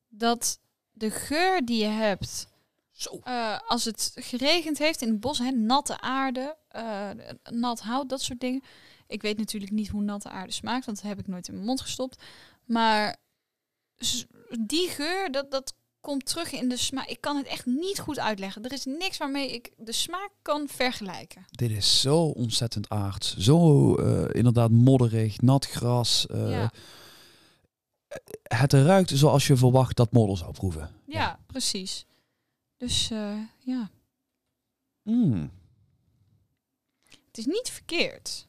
dat 0.07 0.59
de 0.91 1.11
geur 1.11 1.65
die 1.65 1.77
je 1.83 1.89
hebt 1.89 2.47
Zo. 2.91 3.19
eh, 3.23 3.59
als 3.67 3.85
het 3.85 4.11
geregend 4.15 4.77
heeft 4.77 5.01
in 5.01 5.07
het 5.09 5.19
bos, 5.19 5.37
hè, 5.39 5.51
natte 5.51 6.01
aarde, 6.01 6.57
eh, 6.67 7.09
nat 7.43 7.79
hout, 7.79 8.09
dat 8.09 8.21
soort 8.21 8.39
dingen. 8.39 8.63
Ik 9.07 9.21
weet 9.21 9.37
natuurlijk 9.37 9.71
niet 9.71 9.89
hoe 9.89 10.01
natte 10.01 10.29
aarde 10.29 10.51
smaakt, 10.53 10.85
want 10.85 10.97
dat 11.01 11.09
heb 11.09 11.19
ik 11.19 11.27
nooit 11.27 11.47
in 11.47 11.53
mijn 11.53 11.65
mond 11.65 11.81
gestopt. 11.81 12.23
Maar 12.65 13.17
die 14.59 14.89
geur, 14.89 15.31
dat, 15.31 15.51
dat 15.51 15.73
komt 16.01 16.25
terug 16.25 16.51
in 16.51 16.69
de 16.69 16.77
smaak. 16.77 17.07
Ik 17.07 17.21
kan 17.21 17.37
het 17.37 17.45
echt 17.47 17.65
niet 17.65 17.99
goed 17.99 18.19
uitleggen. 18.19 18.63
Er 18.63 18.71
is 18.73 18.85
niks 18.85 19.17
waarmee 19.17 19.53
ik 19.53 19.71
de 19.77 19.91
smaak 19.91 20.29
kan 20.41 20.67
vergelijken. 20.67 21.45
Dit 21.51 21.71
is 21.71 22.01
zo 22.01 22.17
ontzettend 22.25 22.89
aards. 22.89 23.37
Zo 23.37 23.95
eh, 23.95 24.35
inderdaad 24.35 24.71
modderig, 24.71 25.41
nat 25.41 25.65
gras. 25.65 26.27
eh, 26.27 26.49
Ja. 26.49 26.71
Het 28.43 28.73
ruikt 28.73 29.09
zoals 29.13 29.47
je 29.47 29.57
verwacht 29.57 29.95
dat 29.97 30.11
modder 30.11 30.37
zou 30.37 30.51
proeven. 30.51 30.91
Ja, 31.05 31.39
precies. 31.47 32.05
Dus 32.77 33.11
eh, 33.11 33.37
ja, 33.59 33.89
Mm. 35.03 35.51
het 37.25 37.37
is 37.37 37.45
niet 37.45 37.69
verkeerd. 37.69 38.47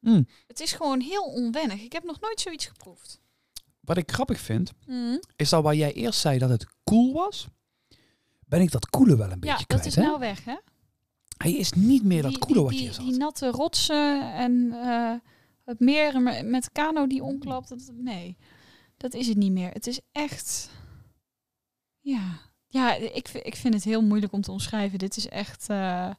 Mm. 0.00 0.26
Het 0.46 0.60
is 0.60 0.72
gewoon 0.72 1.00
heel 1.00 1.22
onwennig. 1.24 1.80
Ik 1.80 1.92
heb 1.92 2.04
nog 2.04 2.20
nooit 2.20 2.40
zoiets 2.40 2.66
geproefd. 2.66 3.20
Wat 3.84 3.96
ik 3.96 4.10
grappig 4.12 4.40
vind, 4.40 4.72
Mhm. 4.86 5.16
is 5.36 5.48
dat 5.48 5.62
waar 5.62 5.74
jij 5.74 5.92
eerst 5.92 6.20
zei 6.20 6.38
dat 6.38 6.48
het 6.50 6.66
koel 6.84 7.12
was, 7.12 7.46
ben 8.46 8.60
ik 8.60 8.70
dat 8.70 8.90
koele 8.90 9.16
wel 9.16 9.30
een 9.30 9.40
beetje 9.40 9.56
Ja, 9.58 9.64
kwijt. 9.64 9.68
dat 9.82 9.84
is 9.84 9.94
hè? 9.96 10.02
nou 10.02 10.18
weg, 10.18 10.44
hè? 10.44 10.56
Hij 11.36 11.52
is 11.52 11.72
niet 11.72 12.04
meer 12.04 12.22
dat 12.22 12.30
die, 12.46 12.54
wat 12.62 12.78
je 12.78 12.84
eerst 12.84 12.98
die 13.00 13.16
natte 13.16 13.50
rotsen 13.50 14.34
en 14.34 14.72
eh, 14.72 15.12
het 15.64 15.80
meer 15.80 16.20
me- 16.20 16.42
met 16.42 16.64
de 16.64 16.70
kano 16.72 17.06
die 17.06 17.22
omklapt. 17.22 17.68
Dat, 17.68 17.90
nee, 17.94 18.36
dat 18.96 19.14
is 19.14 19.26
het 19.28 19.36
niet 19.36 19.52
meer. 19.52 19.70
Het 19.70 19.86
is 19.86 20.00
echt... 20.12 20.70
Ja, 22.00 22.38
ja 22.68 22.94
ik, 22.94 23.28
ik 23.28 23.56
vind 23.56 23.74
het 23.74 23.84
heel 23.84 24.02
moeilijk 24.02 24.32
om 24.32 24.40
te 24.42 24.50
omschrijven. 24.52 24.98
Dit 24.98 25.16
is 25.16 25.28
echt 25.28 25.68
eh, 25.68 26.10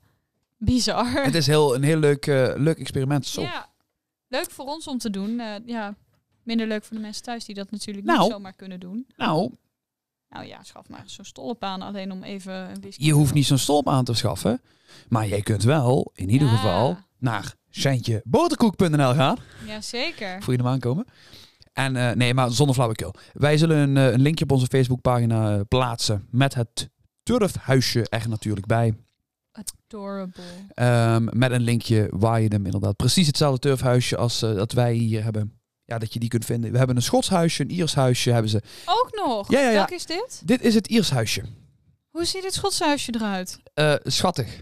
bizar. 0.58 1.23
Het 1.23 1.36
is 1.36 1.47
heel, 1.47 1.76
een 1.76 1.84
heel 1.84 1.97
leuk, 1.99 2.28
eh, 2.28 2.54
leuk 2.56 2.78
experiment. 2.80 3.26
Zo. 3.26 3.41
Ja, 3.41 3.69
leuk 4.28 4.52
voor 4.52 4.65
ons 4.65 4.88
om 4.88 4.97
te 4.97 5.10
doen. 5.10 5.36
Ja, 5.65 5.95
minder 6.43 6.67
leuk 6.67 6.84
voor 6.84 6.95
de 6.95 7.01
mensen 7.01 7.23
thuis 7.23 7.45
die 7.45 7.56
dat 7.56 7.71
natuurlijk 7.71 8.06
Nou. 8.06 8.19
niet 8.21 8.32
zomaar 8.32 8.53
kunnen 8.53 8.79
doen. 8.79 9.08
Nou, 9.17 9.51
Nou 10.29 10.45
ja, 10.45 10.63
schaf 10.63 10.89
maar 10.89 11.03
zo'n 11.06 11.25
stolp 11.25 11.63
aan 11.63 11.82
alleen 11.82 12.12
om 12.12 12.23
even 12.23 12.53
een 12.53 12.82
whisky 12.82 13.03
je 13.06 13.12
hoeft 13.12 13.34
niet 13.34 13.45
zo'n 13.45 13.58
stolp 13.58 13.89
aan 13.89 14.03
te 14.06 14.13
schaffen. 14.13 14.62
Maar 15.10 15.27
jij 15.27 15.41
kunt 15.41 15.63
wel, 15.63 16.12
in 16.15 16.29
ieder 16.29 16.47
Ja. 16.47 16.56
geval, 16.56 16.97
naar 17.19 17.56
Sjantjeboterkoek.nl 17.71 19.13
gaan. 19.13 19.38
Ja, 19.67 19.82
zeker. 19.82 20.41
Voor 20.43 20.53
je 20.53 20.60
hem 20.60 20.67
aankomen. 20.67 21.06
En 21.73 21.95
eh, 21.95 22.12
nee, 22.15 22.34
maar 22.34 22.51
zonder 22.51 22.75
flauwekul. 22.75 23.13
Wij 23.34 23.58
zullen 23.58 23.77
een, 23.77 23.97
eh, 23.97 24.12
een 24.12 24.21
linkje 24.21 24.43
op 24.43 24.51
onze 24.51 24.65
Facebookpagina 24.65 25.53
eh, 25.56 25.62
plaatsen. 25.67 26.27
Met 26.32 26.53
het 26.53 26.89
turfhuisje 27.23 28.10
er 28.10 28.29
natuurlijk 28.29 28.65
bij. 28.65 28.93
Adorable. 29.51 30.43
Ehm, 30.73 31.27
met 31.32 31.51
een 31.51 31.62
linkje 31.62 32.08
waar 32.12 32.41
je 32.41 32.47
hem 32.47 32.65
inderdaad 32.65 32.95
precies 32.95 33.27
hetzelfde 33.27 33.60
turfhuisje 33.60 34.17
als 34.17 34.39
dat 34.39 34.71
wij 34.71 34.93
hier 34.93 35.23
hebben. 35.23 35.60
Ja, 35.93 35.99
dat 35.99 36.13
je 36.13 36.19
die 36.19 36.29
kunt 36.29 36.45
vinden. 36.45 36.71
We 36.71 36.77
hebben 36.77 36.95
een 36.95 37.01
Schots 37.01 37.29
huisje, 37.29 37.62
een 37.62 37.71
Iers 37.71 37.95
huisje 37.95 38.32
hebben 38.32 38.49
ze. 38.51 38.62
Ook 38.86 39.10
nog? 39.25 39.51
Ja, 39.51 39.60
ja, 39.60 39.67
ja. 39.67 39.73
Welk 39.73 39.89
is 39.91 40.06
dit? 40.06 40.41
Dit 40.45 40.62
is 40.62 40.75
het 40.75 40.88
Iers 40.88 41.10
huisje. 41.10 41.43
Hoe 42.10 42.25
ziet 42.25 42.43
het 42.43 42.53
Schotse 42.53 42.84
huisje 42.86 43.12
eruit? 43.15 43.60
Eh, 43.73 43.93
schattig. 44.03 44.62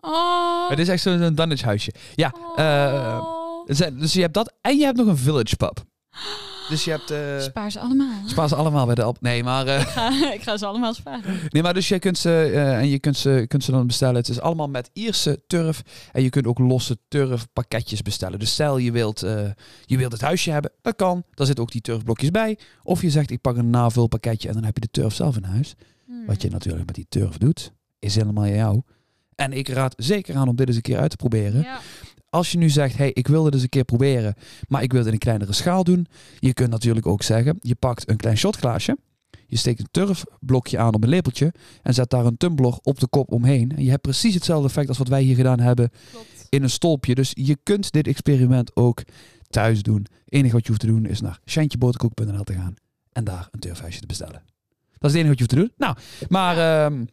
Oh. 0.00 0.68
Het 0.68 0.78
is 0.78 0.88
echt 0.88 1.02
zo'n 1.02 1.34
Danish 1.34 1.62
huisje. 1.62 1.92
Ja, 2.14 2.32
eh, 2.56 3.20
oh. 3.22 3.64
zijn- 3.66 3.98
dus 3.98 4.12
je 4.12 4.20
hebt 4.20 4.34
dat 4.34 4.52
en 4.60 4.76
je 4.78 4.84
hebt 4.84 4.96
nog 4.96 5.06
een 5.06 5.16
village 5.16 5.56
pub. 5.56 5.82
Dus 6.68 6.84
je 6.84 6.90
hebt... 6.90 7.10
eh 7.10 7.38
Spaar 7.40 7.70
ze 7.70 7.78
allemaal. 7.80 8.12
spaar 8.26 8.48
ze 8.48 8.54
allemaal 8.54 8.86
bij 8.86 8.94
de 8.94 9.02
Alp. 9.02 9.20
Nee, 9.20 9.42
maar... 9.44 9.66
eh, 9.66 9.80
Ik 9.84 9.86
ga, 9.88 10.32
ik 10.32 10.42
ga 10.42 10.56
ze 10.56 10.66
allemaal 10.66 10.94
sparen. 10.94 11.38
Nee, 11.48 11.62
maar 11.62 11.74
dus 11.74 11.88
je 11.88 11.98
kunt 11.98 12.18
ze, 12.18 12.50
eh, 12.54 12.78
en 12.78 12.88
je 12.88 12.98
kunt 12.98 13.16
ze, 13.16 13.44
kunt 13.48 13.64
ze 13.64 13.70
dan 13.70 13.86
bestellen. 13.86 14.14
Het 14.16 14.28
is 14.28 14.40
allemaal 14.40 14.68
met 14.68 14.90
Ierse 14.92 15.42
turf. 15.46 15.82
En 16.12 16.22
je 16.22 16.30
kunt 16.30 16.46
ook 16.46 16.58
losse 16.58 16.98
turfpakketjes 17.08 18.02
bestellen. 18.02 18.38
Dus 18.38 18.52
stel 18.52 18.78
je 18.78 18.92
wilt, 18.92 19.22
eh, 19.22 19.40
je 19.84 19.96
wilt 19.96 20.12
het 20.12 20.20
huisje 20.20 20.50
hebben, 20.50 20.70
dat 20.82 20.96
kan. 20.96 21.24
Daar 21.34 21.46
zitten 21.46 21.64
ook 21.64 21.72
die 21.72 21.80
turfblokjes 21.80 22.30
bij. 22.30 22.58
Of 22.82 23.02
je 23.02 23.10
zegt, 23.10 23.30
ik 23.30 23.40
pak 23.40 23.56
een 23.56 23.70
navulpakketje 23.70 24.48
en 24.48 24.54
dan 24.54 24.64
heb 24.64 24.74
je 24.74 24.80
de 24.80 24.90
turf 24.90 25.14
zelf 25.14 25.36
in 25.36 25.44
huis. 25.44 25.74
Hmm. 26.06 26.26
Wat 26.26 26.42
je 26.42 26.50
natuurlijk 26.50 26.86
met 26.86 26.94
die 26.94 27.06
turf 27.08 27.38
doet, 27.38 27.72
is 27.98 28.14
helemaal 28.14 28.46
jou. 28.46 28.82
En 29.36 29.52
ik 29.52 29.68
raad 29.68 29.94
zeker 29.96 30.36
aan 30.36 30.48
om 30.48 30.56
dit 30.56 30.66
eens 30.66 30.76
een 30.76 30.82
keer 30.82 30.98
uit 30.98 31.10
te 31.10 31.16
proberen. 31.16 31.62
Ja. 31.62 31.80
Als 32.30 32.52
je 32.52 32.58
nu 32.58 32.68
zegt, 32.68 32.96
hey, 32.96 33.10
ik 33.12 33.28
wil 33.28 33.42
dit 33.42 33.54
eens 33.54 33.62
een 33.62 33.68
keer 33.68 33.84
proberen, 33.84 34.34
maar 34.68 34.82
ik 34.82 34.90
wil 34.90 34.98
het 34.98 35.08
in 35.08 35.14
een 35.14 35.18
kleinere 35.18 35.52
schaal 35.52 35.84
doen. 35.84 36.06
Je 36.38 36.52
kunt 36.52 36.70
natuurlijk 36.70 37.06
ook 37.06 37.22
zeggen, 37.22 37.58
je 37.60 37.74
pakt 37.74 38.08
een 38.08 38.16
klein 38.16 38.36
shotglaasje. 38.36 38.96
Je 39.46 39.56
steekt 39.56 39.80
een 39.80 39.88
turfblokje 39.90 40.78
aan 40.78 40.94
op 40.94 41.02
een 41.02 41.08
lepeltje 41.08 41.52
en 41.82 41.94
zet 41.94 42.10
daar 42.10 42.26
een 42.26 42.36
tumbler 42.36 42.78
op 42.82 43.00
de 43.00 43.08
kop 43.08 43.32
omheen. 43.32 43.72
En 43.76 43.84
je 43.84 43.90
hebt 43.90 44.02
precies 44.02 44.34
hetzelfde 44.34 44.68
effect 44.68 44.88
als 44.88 44.98
wat 44.98 45.08
wij 45.08 45.22
hier 45.22 45.34
gedaan 45.36 45.60
hebben 45.60 45.90
Klopt. 46.10 46.46
in 46.48 46.62
een 46.62 46.70
stolpje. 46.70 47.14
Dus 47.14 47.30
je 47.34 47.56
kunt 47.62 47.92
dit 47.92 48.06
experiment 48.06 48.76
ook 48.76 49.02
thuis 49.48 49.82
doen. 49.82 50.06
Het 50.24 50.32
enige 50.32 50.52
wat 50.54 50.62
je 50.62 50.68
hoeft 50.68 50.80
te 50.80 50.86
doen 50.86 51.06
is 51.06 51.20
naar 51.20 51.40
shantjeboterkoek.nl 51.46 52.44
te 52.44 52.52
gaan 52.52 52.74
en 53.12 53.24
daar 53.24 53.48
een 53.50 53.60
turfhuisje 53.60 54.00
te 54.00 54.06
bestellen. 54.06 54.42
Dat 54.98 55.12
is 55.12 55.18
het 55.18 55.26
enige 55.26 55.28
wat 55.28 55.38
je 55.38 55.44
hoeft 55.44 55.50
te 55.50 55.56
doen. 55.56 55.72
Nou, 55.76 55.96
maar 56.28 56.84
ehm, 56.84 57.04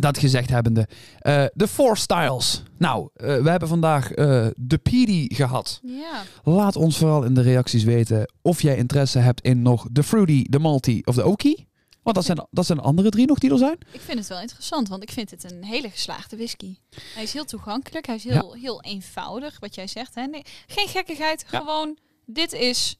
dat 0.00 0.18
gezegd 0.18 0.50
hebbende, 0.50 0.88
eh, 1.18 1.44
de 1.52 1.68
Four 1.68 1.96
Styles. 1.96 2.62
Nou, 2.78 3.08
eh, 3.14 3.42
we 3.42 3.50
hebben 3.50 3.68
vandaag 3.68 4.12
eh, 4.12 4.46
de 4.56 4.76
PD 4.76 5.36
gehad. 5.36 5.80
Ja. 5.82 6.22
Laat 6.44 6.76
ons 6.76 6.98
vooral 6.98 7.22
in 7.22 7.34
de 7.34 7.40
reacties 7.42 7.84
weten 7.84 8.32
of 8.42 8.62
jij 8.62 8.76
interesse 8.76 9.18
hebt 9.18 9.40
in 9.40 9.62
nog 9.62 9.86
de 9.90 10.02
Fruity, 10.02 10.44
de 10.48 10.58
Malty 10.58 11.00
of 11.04 11.14
de 11.14 11.26
Oakie. 11.26 11.68
Want 12.02 12.16
dat 12.16 12.24
zijn, 12.24 12.46
dat 12.50 12.66
zijn 12.66 12.78
de 12.78 12.84
andere 12.84 13.08
drie 13.10 13.26
nog 13.26 13.38
die 13.38 13.50
er 13.50 13.58
zijn. 13.58 13.78
Ik 13.92 14.00
vind 14.00 14.18
het 14.18 14.28
wel 14.28 14.40
interessant, 14.40 14.88
want 14.88 15.02
ik 15.02 15.10
vind 15.10 15.30
het 15.30 15.52
een 15.52 15.64
hele 15.64 15.90
geslaagde 15.90 16.36
whisky. 16.36 16.76
Hij 17.14 17.22
is 17.22 17.32
heel 17.32 17.44
toegankelijk, 17.44 18.06
hij 18.06 18.14
is 18.14 18.24
heel, 18.24 18.52
heel 18.52 18.82
eenvoudig, 18.82 19.60
wat 19.60 19.74
jij 19.74 19.86
zegt. 19.86 20.14
Hè? 20.14 20.26
Nee, 20.26 20.42
geen 20.66 20.88
gekkigheid, 20.88 21.44
Ja. 21.50 21.58
gewoon 21.58 21.98
dit 22.26 22.52
is 22.52 22.96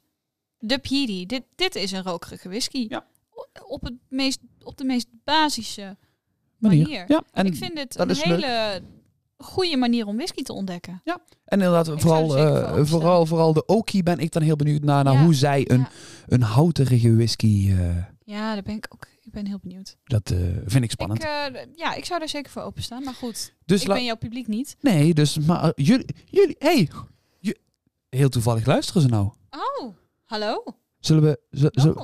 de 0.59 0.79
PD. 0.79 1.29
Dit, 1.29 1.43
dit 1.55 1.75
is 1.75 1.93
een 1.93 2.03
rokerige 2.03 2.49
whisky. 2.49 2.87
Ja. 2.89 3.07
Op, 3.67 3.83
het 3.83 3.95
meest, 4.09 4.39
op 4.63 4.77
de 4.77 4.85
meest 4.85 5.07
basische 5.25 5.97
Manier. 6.61 6.83
manier. 6.83 7.05
Ja, 7.09 7.23
en, 7.33 7.47
ik 7.47 7.55
vind 7.55 7.75
dat 7.75 7.99
een 7.99 8.07
leuk. 8.07 8.25
hele 8.25 8.83
goede 9.39 9.77
manier 9.77 10.07
om 10.07 10.17
whisky 10.17 10.43
te 10.43 10.53
ontdekken. 10.53 11.01
en 11.05 11.21
inderdaad, 11.61 11.89
vooral, 12.01 12.37
eh, 12.37 12.85
vooral, 12.85 13.27
vooral 13.27 13.53
de 13.53 13.67
Oakie 13.67 14.03
ben 14.03 14.19
ik 14.19 14.33
dan 14.33 14.43
heel 14.43 14.57
benieuwd 14.57 14.83
naar, 14.83 15.05
naar 15.05 15.15
Ja. 15.15 15.25
hoe 15.25 15.35
zij 15.35 15.71
een, 15.71 15.79
Ja. 15.79 15.89
een 16.27 16.43
houterige 16.43 17.15
whisky, 17.17 17.69
eh, 17.71 17.97
Ja, 18.25 18.55
daar 18.55 18.63
ben 18.63 18.75
ik 18.77 18.87
ook. 18.95 19.07
Ik 19.23 19.33
ben 19.33 19.47
heel 19.47 19.59
benieuwd. 19.63 19.97
dat 20.05 20.31
eh, 20.31 20.39
vind 20.67 20.85
ik 20.85 20.91
spannend. 20.91 21.23
Ik, 21.23 21.69
ja, 21.75 21.95
ik 21.95 22.05
zou 22.05 22.19
daar 22.19 22.29
zeker 22.29 22.51
voor 22.51 22.63
openstaan. 22.63 23.03
Maar 23.05 23.15
goed, 23.15 23.55
dus 23.65 23.83
ik 23.83 23.89
ben 23.89 24.05
jouw 24.05 24.17
publiek 24.17 24.47
niet. 24.47 24.77
Nee, 24.81 25.15
dus 25.15 25.39
maar 25.39 25.73
jullie, 25.75 26.07
jullie, 26.25 26.57
hey, 26.59 26.89
heel 28.09 28.29
toevallig 28.29 28.67
luisteren 28.67 29.03
ze 29.03 29.09
nou. 29.09 29.31
Oh, 29.51 29.95
hallo. 30.25 30.63
Zullen 30.99 31.23
we, 31.23 31.41
z-. 31.51 31.95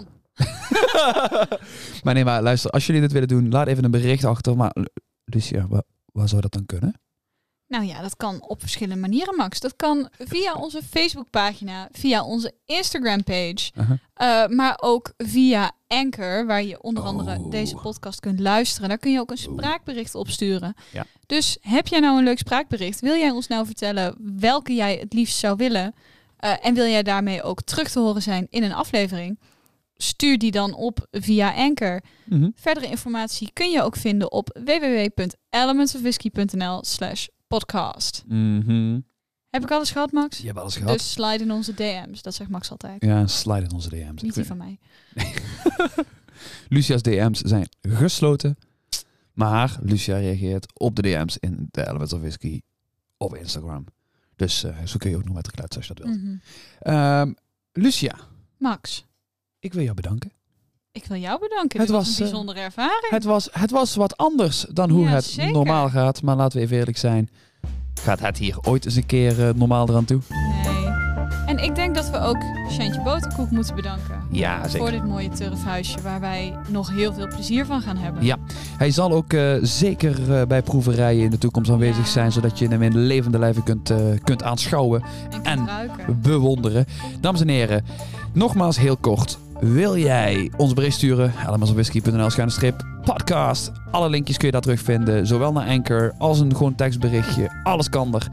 maar 2.05 2.15
nee, 2.15 2.25
maar 2.25 2.43
luister, 2.43 2.71
als 2.71 2.87
jullie 2.87 3.01
dit 3.01 3.13
willen 3.13 3.29
doen, 3.29 3.51
laat 3.51 3.67
even 3.67 3.85
een 3.85 3.91
bericht 3.91 4.25
achter. 4.25 4.57
Maar 4.57 4.73
Lucia, 5.25 5.67
waar, 5.69 5.83
waar 6.13 6.29
zou 6.29 6.41
dat 6.41 6.53
dan 6.53 6.67
kunnen? 6.67 7.01
Nou 7.69 7.85
ja, 7.85 8.01
dat 8.03 8.17
kan 8.17 8.43
op 8.43 8.61
verschillende 8.61 9.01
manieren, 9.01 9.37
Max. 9.37 9.61
Dat 9.61 9.77
kan 9.77 10.09
via 10.19 10.55
onze 10.55 10.83
Facebookpagina, 10.91 11.89
via 11.93 12.25
onze 12.25 12.53
Instagram-page, 12.65 13.71
Uh-huh. 13.77 13.99
eh, 14.15 14.49
maar 14.49 14.79
ook 14.81 15.13
via 15.17 15.73
Anchor, 15.87 16.47
waar 16.47 16.63
je 16.63 16.83
onder 16.83 17.03
andere 17.03 17.39
Oh. 17.39 17.51
deze 17.51 17.75
podcast 17.77 18.21
kunt 18.21 18.41
luisteren. 18.41 18.89
Daar 18.89 18.99
kun 18.99 19.13
je 19.13 19.21
ook 19.21 19.31
een 19.31 19.37
spraakbericht 19.39 20.15
opsturen. 20.15 20.75
Ja. 20.93 21.05
Dus 21.27 21.59
heb 21.61 21.87
jij 21.87 22.01
nou 22.01 22.19
een 22.19 22.25
leuk 22.25 22.39
spraakbericht? 22.39 23.01
Wil 23.01 23.15
jij 23.17 23.31
ons 23.31 23.47
nou 23.47 23.67
vertellen 23.67 24.17
welke 24.39 24.75
jij 24.75 24.97
het 25.01 25.13
liefst 25.13 25.39
zou 25.39 25.57
willen? 25.57 25.95
Eh, 26.37 26.53
en 26.67 26.75
wil 26.75 26.87
jij 26.87 27.03
daarmee 27.03 27.43
ook 27.43 27.63
terug 27.63 27.91
te 27.91 27.99
horen 28.01 28.23
zijn 28.23 28.47
in 28.51 28.63
een 28.63 28.75
aflevering? 28.75 29.39
Stuur 29.97 30.39
die 30.39 30.51
dan 30.51 30.75
op 30.75 31.07
via 31.11 31.55
Anchor. 31.55 32.01
Mhm. 32.25 32.51
Verdere 32.55 32.87
informatie 32.87 33.51
kun 33.53 33.71
je 33.71 33.83
ook 33.83 33.97
vinden 33.97 34.33
op 34.33 34.59
www.elementsofwhisky.nl 34.65 36.85
slash 36.85 37.27
podcast. 37.47 38.25
Mhm. 38.27 39.01
Heb 39.51 39.63
ik 39.63 39.71
alles 39.71 39.91
gehad, 39.91 40.13
Max? 40.13 40.39
Je 40.39 40.47
hebt 40.47 40.59
alles 40.59 40.77
gehad. 40.77 40.93
Dus 40.93 41.13
slide 41.13 41.45
in 41.45 41.53
onze 41.53 41.75
DM's. 41.75 42.23
Dat 42.23 42.35
zegt 42.35 42.51
Max 42.51 42.71
altijd. 42.71 43.05
Ja, 43.05 43.27
slide 43.27 43.63
in 43.63 43.73
onze 43.73 43.89
DM's. 43.89 44.23
Niet 44.23 44.35
die 44.35 44.45
van 44.45 44.57
mij. 44.57 44.79
Lucia's 46.69 47.03
DM's 47.03 47.41
zijn 47.41 47.69
gesloten. 47.81 48.57
Maar 49.33 49.77
Lucia 49.81 50.19
reageert 50.19 50.81
op 50.81 50.97
de 50.97 51.03
DM's 51.03 51.37
in 51.37 51.69
de 51.71 51.89
Elements 51.89 52.13
of 52.13 52.21
Whisky 52.21 52.61
op 53.17 53.37
Instagram. 53.37 53.85
Dus 54.37 54.65
eh, 54.65 54.85
zo 54.85 54.97
kun 54.99 55.11
je 55.11 55.17
ook 55.17 55.25
nog 55.25 55.35
met 55.35 55.45
de 55.45 55.51
geluid 55.51 55.77
als 55.77 55.87
je 55.87 55.95
dat 55.95 56.05
wilt. 56.05 56.23
Mhm. 56.23 56.37
Ehm, 56.79 57.33
Lucia, 57.73 58.19
Max, 58.59 59.05
ik 59.67 59.73
wil 59.75 59.83
jou 59.83 59.95
bedanken. 59.95 60.33
ik 60.93 61.05
wil 61.05 61.19
jou 61.19 61.41
bedanken. 61.41 61.79
Het 61.81 61.89
Dit 61.89 61.97
was, 61.97 62.07
een 62.09 62.13
eh, 62.15 62.19
bijzondere 62.21 62.61
ervaring. 62.61 63.09
Het 63.11 63.25
was, 63.25 63.49
het 63.53 63.71
was 63.71 63.95
wat 63.97 64.17
anders 64.17 64.67
dan 64.73 64.91
hoe 64.91 65.05
Ja, 65.05 65.11
het 65.15 65.25
zeker. 65.25 65.53
normaal 65.53 65.89
gaat. 65.89 66.23
Maar 66.23 66.37
laten 66.37 66.59
we 66.59 66.65
even 66.65 66.77
eerlijk 66.77 66.97
zijn. 66.99 67.31
Gaat 68.01 68.21
het 68.21 68.39
hier 68.39 68.57
ooit 68.63 68.85
eens 68.85 68.95
een 68.97 69.07
keer 69.07 69.49
eh, 69.49 69.55
normaal 69.55 69.89
eraan 69.89 70.05
toe? 70.05 70.21
Nee. 70.65 70.85
En 71.47 71.59
ik 71.59 71.75
denk 71.75 71.95
dat 71.95 72.11
we 72.11 72.19
ook 72.19 72.37
Shantje 72.71 73.01
Boterkoek 73.03 73.51
moeten 73.51 73.75
bedanken. 73.75 74.23
Ja, 74.31 74.69
Voor 74.69 74.91
dit 74.91 75.05
mooie 75.05 75.29
turfhuisje 75.29 76.01
waar 76.01 76.21
wij 76.21 76.57
nog 76.69 76.91
heel 76.95 77.13
veel 77.15 77.27
plezier 77.29 77.67
van 77.67 77.81
gaan 77.81 77.97
hebben. 77.97 78.25
Ja. 78.25 78.37
Hij 78.79 78.91
zal 78.91 79.13
ook 79.13 79.33
eh, 79.33 79.55
zeker 79.63 80.47
bij 80.47 80.63
proeverijen 80.63 81.25
in 81.25 81.31
de 81.31 81.39
toekomst 81.39 81.71
aanwezig 81.71 82.05
Ja. 82.05 82.11
zijn. 82.11 82.33
Zodat 82.33 82.59
je 82.59 82.69
hem 82.69 82.83
in 82.83 82.97
levende 82.99 83.39
lijven 83.39 83.63
kunt, 83.63 83.93
kunt 84.25 84.43
aanschouwen. 84.43 85.03
En, 85.43 85.69
kunt 86.07 86.23
bewonderen. 86.23 86.87
Dames 87.21 87.41
en 87.41 87.49
heren, 87.49 87.85
nogmaals 88.33 88.79
heel 88.79 88.97
kort. 88.97 89.39
Wil 89.61 89.97
jij 89.97 90.53
ons 90.57 90.73
bericht 90.73 90.97
sturen? 90.97 91.33
elementsofwhisky.nl 91.47 92.31
schuine 92.31 92.53
strip 92.53 92.85
podcast. 93.05 93.73
Alle 93.91 94.09
linkjes 94.09 94.37
kun 94.37 94.47
je 94.47 94.53
daar 94.53 94.61
terugvinden. 94.63 95.27
Zowel 95.27 95.53
naar 95.53 95.69
Anchor 95.69 96.15
als 96.19 96.41
een 96.41 96.57
gewoon 96.57 96.75
tekstberichtje. 96.75 97.61
Alles 97.63 97.89
kan 97.89 98.15
er. 98.15 98.29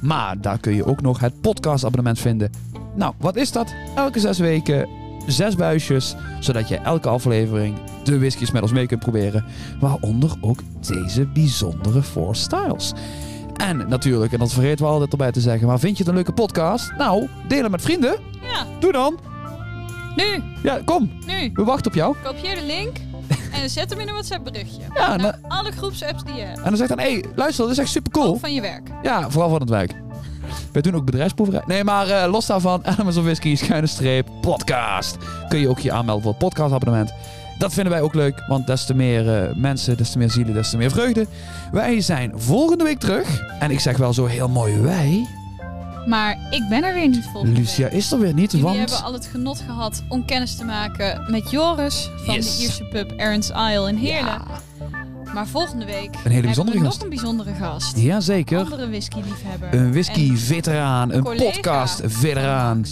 Maar 0.00 0.40
daar 0.40 0.58
kun 0.58 0.74
je 0.74 0.86
ook 0.86 1.00
nog 1.00 1.20
het 1.20 1.40
podcast 1.40 1.84
abonnement 1.84 2.18
vinden. 2.18 2.50
Nou, 2.94 3.14
wat 3.18 3.36
is 3.36 3.52
dat? 3.52 3.74
Elke 3.94 4.20
zes 4.20 4.38
weken 4.38 4.88
zes 5.26 5.54
buisjes. 5.54 6.14
Zodat 6.40 6.68
je 6.68 6.76
elke 6.76 7.08
aflevering 7.08 7.74
de 8.04 8.18
whiskies 8.18 8.50
met 8.50 8.62
ons 8.62 8.72
mee 8.72 8.86
kunt 8.86 9.00
proberen. 9.00 9.44
Waaronder 9.80 10.32
ook 10.40 10.58
deze 10.80 11.26
bijzondere 11.26 12.02
Four 12.02 12.36
Styles. 12.36 12.92
En 13.56 13.88
natuurlijk, 13.88 14.32
en 14.32 14.38
dat 14.38 14.52
vergeten 14.52 14.84
we 14.84 14.90
altijd 14.90 15.10
erbij 15.10 15.32
te 15.32 15.40
zeggen, 15.40 15.66
maar 15.66 15.78
vind 15.78 15.92
je 15.92 15.98
het 15.98 16.08
een 16.08 16.14
leuke 16.14 16.32
podcast? 16.32 16.92
Nou, 16.98 17.28
deel 17.48 17.62
hem 17.62 17.70
met 17.70 17.82
vrienden. 17.82 18.18
Ja, 18.42 18.66
Doe 18.80 18.92
dan. 18.92 19.18
Nu, 20.16 20.42
Ja, 20.62 20.78
kom. 20.84 21.10
nu. 21.26 21.50
We 21.54 21.64
wachten 21.64 21.86
op 21.90 21.96
jou. 21.96 22.16
Kopieer 22.24 22.54
de 22.54 22.64
link 22.66 22.96
en 23.52 23.70
zet 23.70 23.90
hem 23.90 24.00
in 24.00 24.06
een 24.08 24.12
WhatsApp 24.12 24.44
berichtje. 24.44 24.80
Ja, 24.94 25.16
Naar 25.16 25.38
alle 25.48 25.72
groepsapps 25.72 26.24
die 26.24 26.34
je 26.34 26.40
hebt. 26.40 26.56
en 26.58 26.64
dan 26.64 26.76
zegt 26.76 26.88
dan, 26.88 26.98
hé, 26.98 27.10
hey, 27.12 27.24
luister, 27.34 27.62
dat 27.64 27.72
is 27.72 27.78
echt 27.78 27.88
super 27.90 28.12
cool. 28.12 28.36
Van 28.36 28.54
je 28.54 28.60
werk. 28.60 28.88
Ja, 29.02 29.30
vooral 29.30 29.50
van 29.50 29.60
het 29.60 29.68
werk. 29.70 29.94
Wij 30.72 30.82
doen 30.82 30.94
ook 30.94 31.04
bedrijfsproeverij. 31.04 31.62
Nee, 31.66 31.84
maar 31.84 32.08
eh, 32.08 32.30
los 32.30 32.46
daarvan, 32.46 32.82
of 33.06 33.14
Whisky, 33.14 33.56
schuine 33.56 33.86
streep, 33.86 34.28
podcast. 34.40 35.16
Kun 35.48 35.58
je 35.58 35.68
ook 35.68 35.78
je 35.78 35.92
aanmelden 35.92 36.22
voor 36.22 36.30
het 36.32 36.40
podcastabonnement. 36.40 37.12
Dat 37.58 37.72
vinden 37.72 37.92
wij 37.92 38.02
ook 38.02 38.14
leuk, 38.14 38.44
want 38.48 38.66
des 38.66 38.86
te 38.86 38.94
meer 38.94 39.42
eh, 39.42 39.54
mensen, 39.54 39.96
des 39.96 40.10
te 40.10 40.18
meer 40.18 40.30
zielen, 40.30 40.54
des 40.54 40.70
te 40.70 40.76
meer 40.76 40.90
vreugde. 40.90 41.26
Wij 41.72 42.00
zijn 42.00 42.32
volgende 42.34 42.84
week 42.84 42.98
terug. 42.98 43.42
En 43.58 43.70
ik 43.70 43.80
zeg 43.80 43.96
wel 43.96 44.12
zo 44.12 44.26
heel 44.26 44.48
mooi 44.48 44.78
wij. 44.80 45.26
Maar 46.06 46.38
ik 46.50 46.68
ben 46.68 46.84
er 46.84 46.94
weer 46.94 47.08
niet 47.08 47.24
volgende 47.32 47.56
Lucia 47.60 47.84
week. 47.84 47.92
is 47.92 48.12
er 48.12 48.18
weer 48.18 48.34
niet, 48.34 48.50
Jullie 48.50 48.66
want... 48.66 48.78
hebben 48.78 49.02
al 49.02 49.12
het 49.12 49.26
genot 49.26 49.60
gehad 49.66 50.02
om 50.08 50.24
kennis 50.24 50.56
te 50.56 50.64
maken 50.64 51.24
met 51.30 51.50
Joris 51.50 52.10
van 52.24 52.34
Yes. 52.34 52.56
de 52.56 52.62
Ierse 52.62 52.84
pub 52.84 53.12
Aaron's 53.16 53.48
Isle 53.50 53.88
in 53.88 53.96
Heerlen. 53.96 54.32
Ja, 54.32 54.42
Maar 55.34 55.46
volgende 55.46 55.84
week 55.84 55.94
hele 55.94 56.22
hebben 56.22 56.42
bijzondere 56.42 56.78
we 56.78 56.84
gast. 56.84 56.94
nog 56.96 57.04
een 57.04 57.14
bijzondere 57.14 57.54
gast. 57.54 57.98
Jazeker. 57.98 58.58
Andere 58.58 58.88
whisky-liefhebber. 58.88 59.74
Een 59.74 59.90
whisky-veteraan, 59.92 61.12
een 61.12 61.22
podcast-veteraan. 61.22 62.84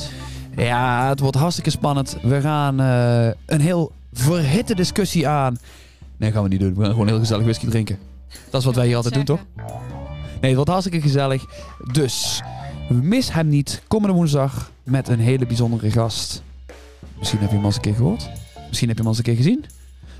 Ja, 0.57 1.09
het 1.09 1.20
wordt 1.20 1.37
hartstikke 1.37 1.70
spannend. 1.70 2.16
We 2.22 2.40
gaan 2.40 2.81
eh, 2.81 3.27
een 3.46 3.61
heel 3.61 3.92
verhitte 4.12 4.74
discussie 4.74 5.29
aan. 5.29 5.59
Nee, 6.16 6.33
gaan 6.33 6.42
we 6.42 6.48
niet 6.48 6.61
doen. 6.61 6.74
We 6.74 6.83
gaan 6.83 6.90
gewoon 6.92 7.07
heel 7.09 7.18
gezellig 7.18 7.42
whisky 7.44 7.66
drinken. 7.66 7.98
Dat 8.50 8.61
is 8.61 8.66
wat 8.66 8.74
wij 8.74 8.87
hier 8.87 8.96
altijd 8.96 9.14
doen, 9.14 9.24
toch? 9.24 9.40
Nee, 9.57 9.66
het 10.40 10.55
wordt 10.55 10.70
hartstikke 10.70 11.00
gezellig. 11.00 11.44
Dus, 11.92 12.42
mis 12.88 13.32
hem 13.32 13.48
niet. 13.48 13.82
Komende 13.88 14.14
woensdag 14.14 14.70
met 14.82 15.08
een 15.08 15.20
hele 15.20 15.46
bijzondere 15.46 15.90
gast. 15.90 16.42
Misschien 17.18 17.40
heb 17.40 17.48
je 17.48 17.54
hem 17.54 17.64
al 17.64 17.70
eens 17.70 17.76
een 17.76 17.82
keer 17.82 17.94
gehoord. 17.94 18.30
Misschien 18.68 18.88
heb 18.88 18.98
je 18.98 19.04
hem 19.04 19.12
al 19.12 19.18
eens 19.18 19.18
een 19.18 19.24
keer 19.24 19.36
gezien. 19.36 19.64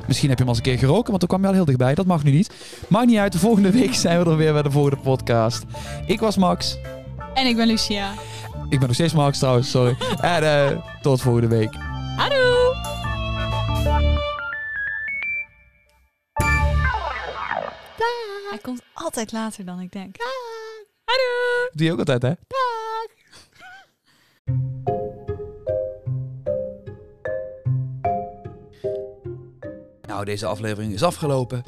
Misschien 0.07 0.29
heb 0.29 0.39
je 0.39 0.45
hem 0.45 0.53
al 0.53 0.59
eens 0.59 0.67
een 0.67 0.73
keer 0.73 0.79
geroken, 0.79 1.09
want 1.09 1.19
toen 1.19 1.29
kwam 1.29 1.41
je 1.41 1.47
al 1.47 1.53
heel 1.53 1.65
dichtbij. 1.65 1.95
Dat 1.95 2.07
mag 2.07 2.25
nu 2.25 2.31
niet. 2.31 2.51
Maakt 2.89 3.07
niet 3.07 3.19
uit. 3.19 3.33
De 3.33 3.39
volgende 3.39 3.71
week 3.71 3.95
zijn 4.05 4.23
we 4.23 4.31
er 4.31 4.37
weer 4.37 4.53
bij 4.53 4.63
de 4.63 4.71
volgende 4.71 4.97
podcast. 4.97 5.65
Ik 6.07 6.21
was 6.21 6.37
Max. 6.37 6.79
En 7.35 7.47
ik 7.47 7.57
ben 7.57 7.67
Lucia. 7.67 8.13
Ik 8.69 8.79
ben 8.79 8.87
nog 8.87 8.95
steeds 8.95 9.13
Max 9.13 9.39
trouwens, 9.39 9.71
sorry. 9.71 9.97
en 10.21 10.43
eh, 10.43 10.79
tot 11.03 11.21
volgende 11.21 11.49
week. 11.49 11.75
Hallo! 12.17 12.73
Hij 18.51 18.59
komt 18.63 18.83
altijd 18.93 19.33
later 19.33 19.65
dan 19.65 19.81
ik 19.81 19.93
denk. 19.93 20.17
Hallo! 21.05 21.69
Doe 21.73 21.87
je 21.87 21.93
ook 21.93 21.99
altijd, 21.99 22.23
hè? 22.23 22.33
Nou, 30.07 30.25
deze 30.25 30.47
aflevering 30.47 30.93
is 30.93 31.03
afgelopen. 31.03 31.63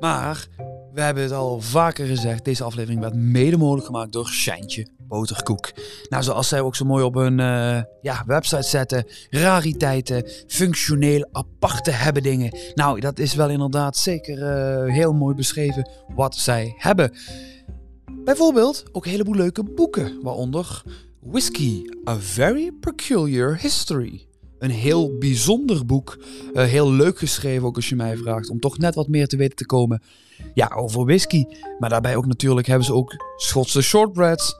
Maar 0.00 0.46
We 0.92 1.00
hebben 1.00 1.22
het 1.22 1.32
al 1.32 1.60
vaker 1.60 2.06
gezegd, 2.06 2.44
deze 2.44 2.64
aflevering 2.64 3.00
werd 3.00 3.14
mede 3.14 3.56
mogelijk 3.56 3.86
gemaakt 3.86 4.12
door 4.12 4.26
Shijntje 4.28 4.86
Boterkoek. 4.98 5.72
Nou, 6.08 6.22
zoals 6.22 6.48
zij 6.48 6.60
ook 6.60 6.76
zo 6.76 6.84
mooi 6.84 7.04
op 7.04 7.14
hun 7.14 7.40
eh, 7.40 7.82
ja, 8.02 8.22
website 8.26 8.62
zetten, 8.62 9.06
rariteiten, 9.30 10.28
functioneel 10.46 11.28
aparte 11.32 11.90
hebben 11.90 12.22
dingen. 12.22 12.58
Nou, 12.74 13.00
dat 13.00 13.18
is 13.18 13.34
wel 13.34 13.48
inderdaad 13.48 13.96
zeker 13.96 14.42
eh, 14.42 14.92
heel 14.94 15.12
mooi 15.12 15.34
beschreven 15.34 15.90
wat 16.14 16.36
zij 16.36 16.74
hebben. 16.76 17.16
Bijvoorbeeld 18.24 18.84
ook 18.92 19.04
een 19.04 19.10
heleboel 19.10 19.34
leuke 19.34 19.62
boeken, 19.62 20.22
waaronder 20.22 20.82
Whiskey, 21.20 21.94
A 22.08 22.18
Very 22.18 22.72
Peculiar 22.80 23.58
History. 23.60 24.26
Een 24.58 24.70
heel 24.70 25.18
bijzonder 25.18 25.86
boek, 25.86 26.18
eh, 26.52 26.64
heel 26.64 26.92
leuk 26.92 27.18
geschreven 27.18 27.66
ook 27.66 27.76
als 27.76 27.88
je 27.88 27.96
mij 27.96 28.16
vraagt, 28.16 28.50
om 28.50 28.60
toch 28.60 28.78
net 28.78 28.94
wat 28.94 29.08
meer 29.08 29.26
te 29.26 29.36
weten 29.36 29.56
te 29.56 29.66
komen 29.66 30.02
ja, 30.54 30.72
over 30.76 31.04
whisky. 31.04 31.44
Maar 31.78 31.90
daarbij 31.90 32.16
ook 32.16 32.26
natuurlijk 32.26 32.66
hebben 32.66 32.86
ze 32.86 32.94
ook 32.94 33.14
Schotse 33.36 33.82
shortbreads. 33.82 34.56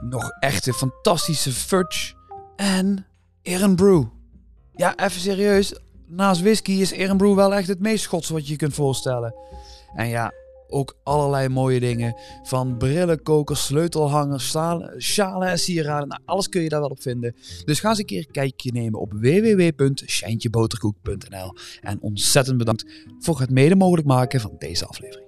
Nog 0.00 0.30
echte 0.40 0.72
fantastische 0.72 1.52
fudge. 1.52 2.14
En 2.56 3.06
Brew. 3.76 4.04
Ja, 4.72 4.96
even 4.96 5.20
serieus. 5.20 5.74
Naast 6.06 6.40
whisky 6.40 6.72
is 6.72 6.92
Brew 7.16 7.34
wel 7.34 7.54
echt 7.54 7.68
het 7.68 7.80
meest 7.80 8.04
Schots 8.04 8.28
wat 8.28 8.44
je 8.46 8.52
je 8.52 8.58
kunt 8.58 8.74
voorstellen. 8.74 9.34
En 9.94 10.08
ja, 10.08 10.32
ook 10.74 10.96
allerlei 11.02 11.48
mooie 11.48 11.80
dingen. 11.80 12.16
Van 12.42 12.76
brillenkokers, 12.76 13.64
sleutelhangers, 13.64 14.48
schalen, 14.48 15.02
schalen 15.02 15.48
en 15.48 15.58
sieraden. 15.58 16.08
Nou, 16.08 16.20
alles 16.24 16.48
kun 16.48 16.62
je 16.62 16.68
daar 16.68 16.80
wel 16.80 16.88
op 16.88 17.02
vinden. 17.02 17.34
Dus 17.64 17.80
ga 17.80 17.88
eens 17.88 17.98
een 17.98 18.04
keer 18.04 18.18
een 18.18 18.32
kijkje 18.32 18.72
nemen 18.72 19.00
op 19.00 19.12
www.schijntjeboterkoek.nl 19.12 21.54
En 21.80 22.00
ontzettend 22.00 22.58
bedankt 22.58 22.84
voor 23.18 23.40
het 23.40 23.50
mede 23.50 23.76
mogelijk 23.76 24.06
maken 24.06 24.40
van 24.40 24.54
deze 24.58 24.86
aflevering. 24.86 25.23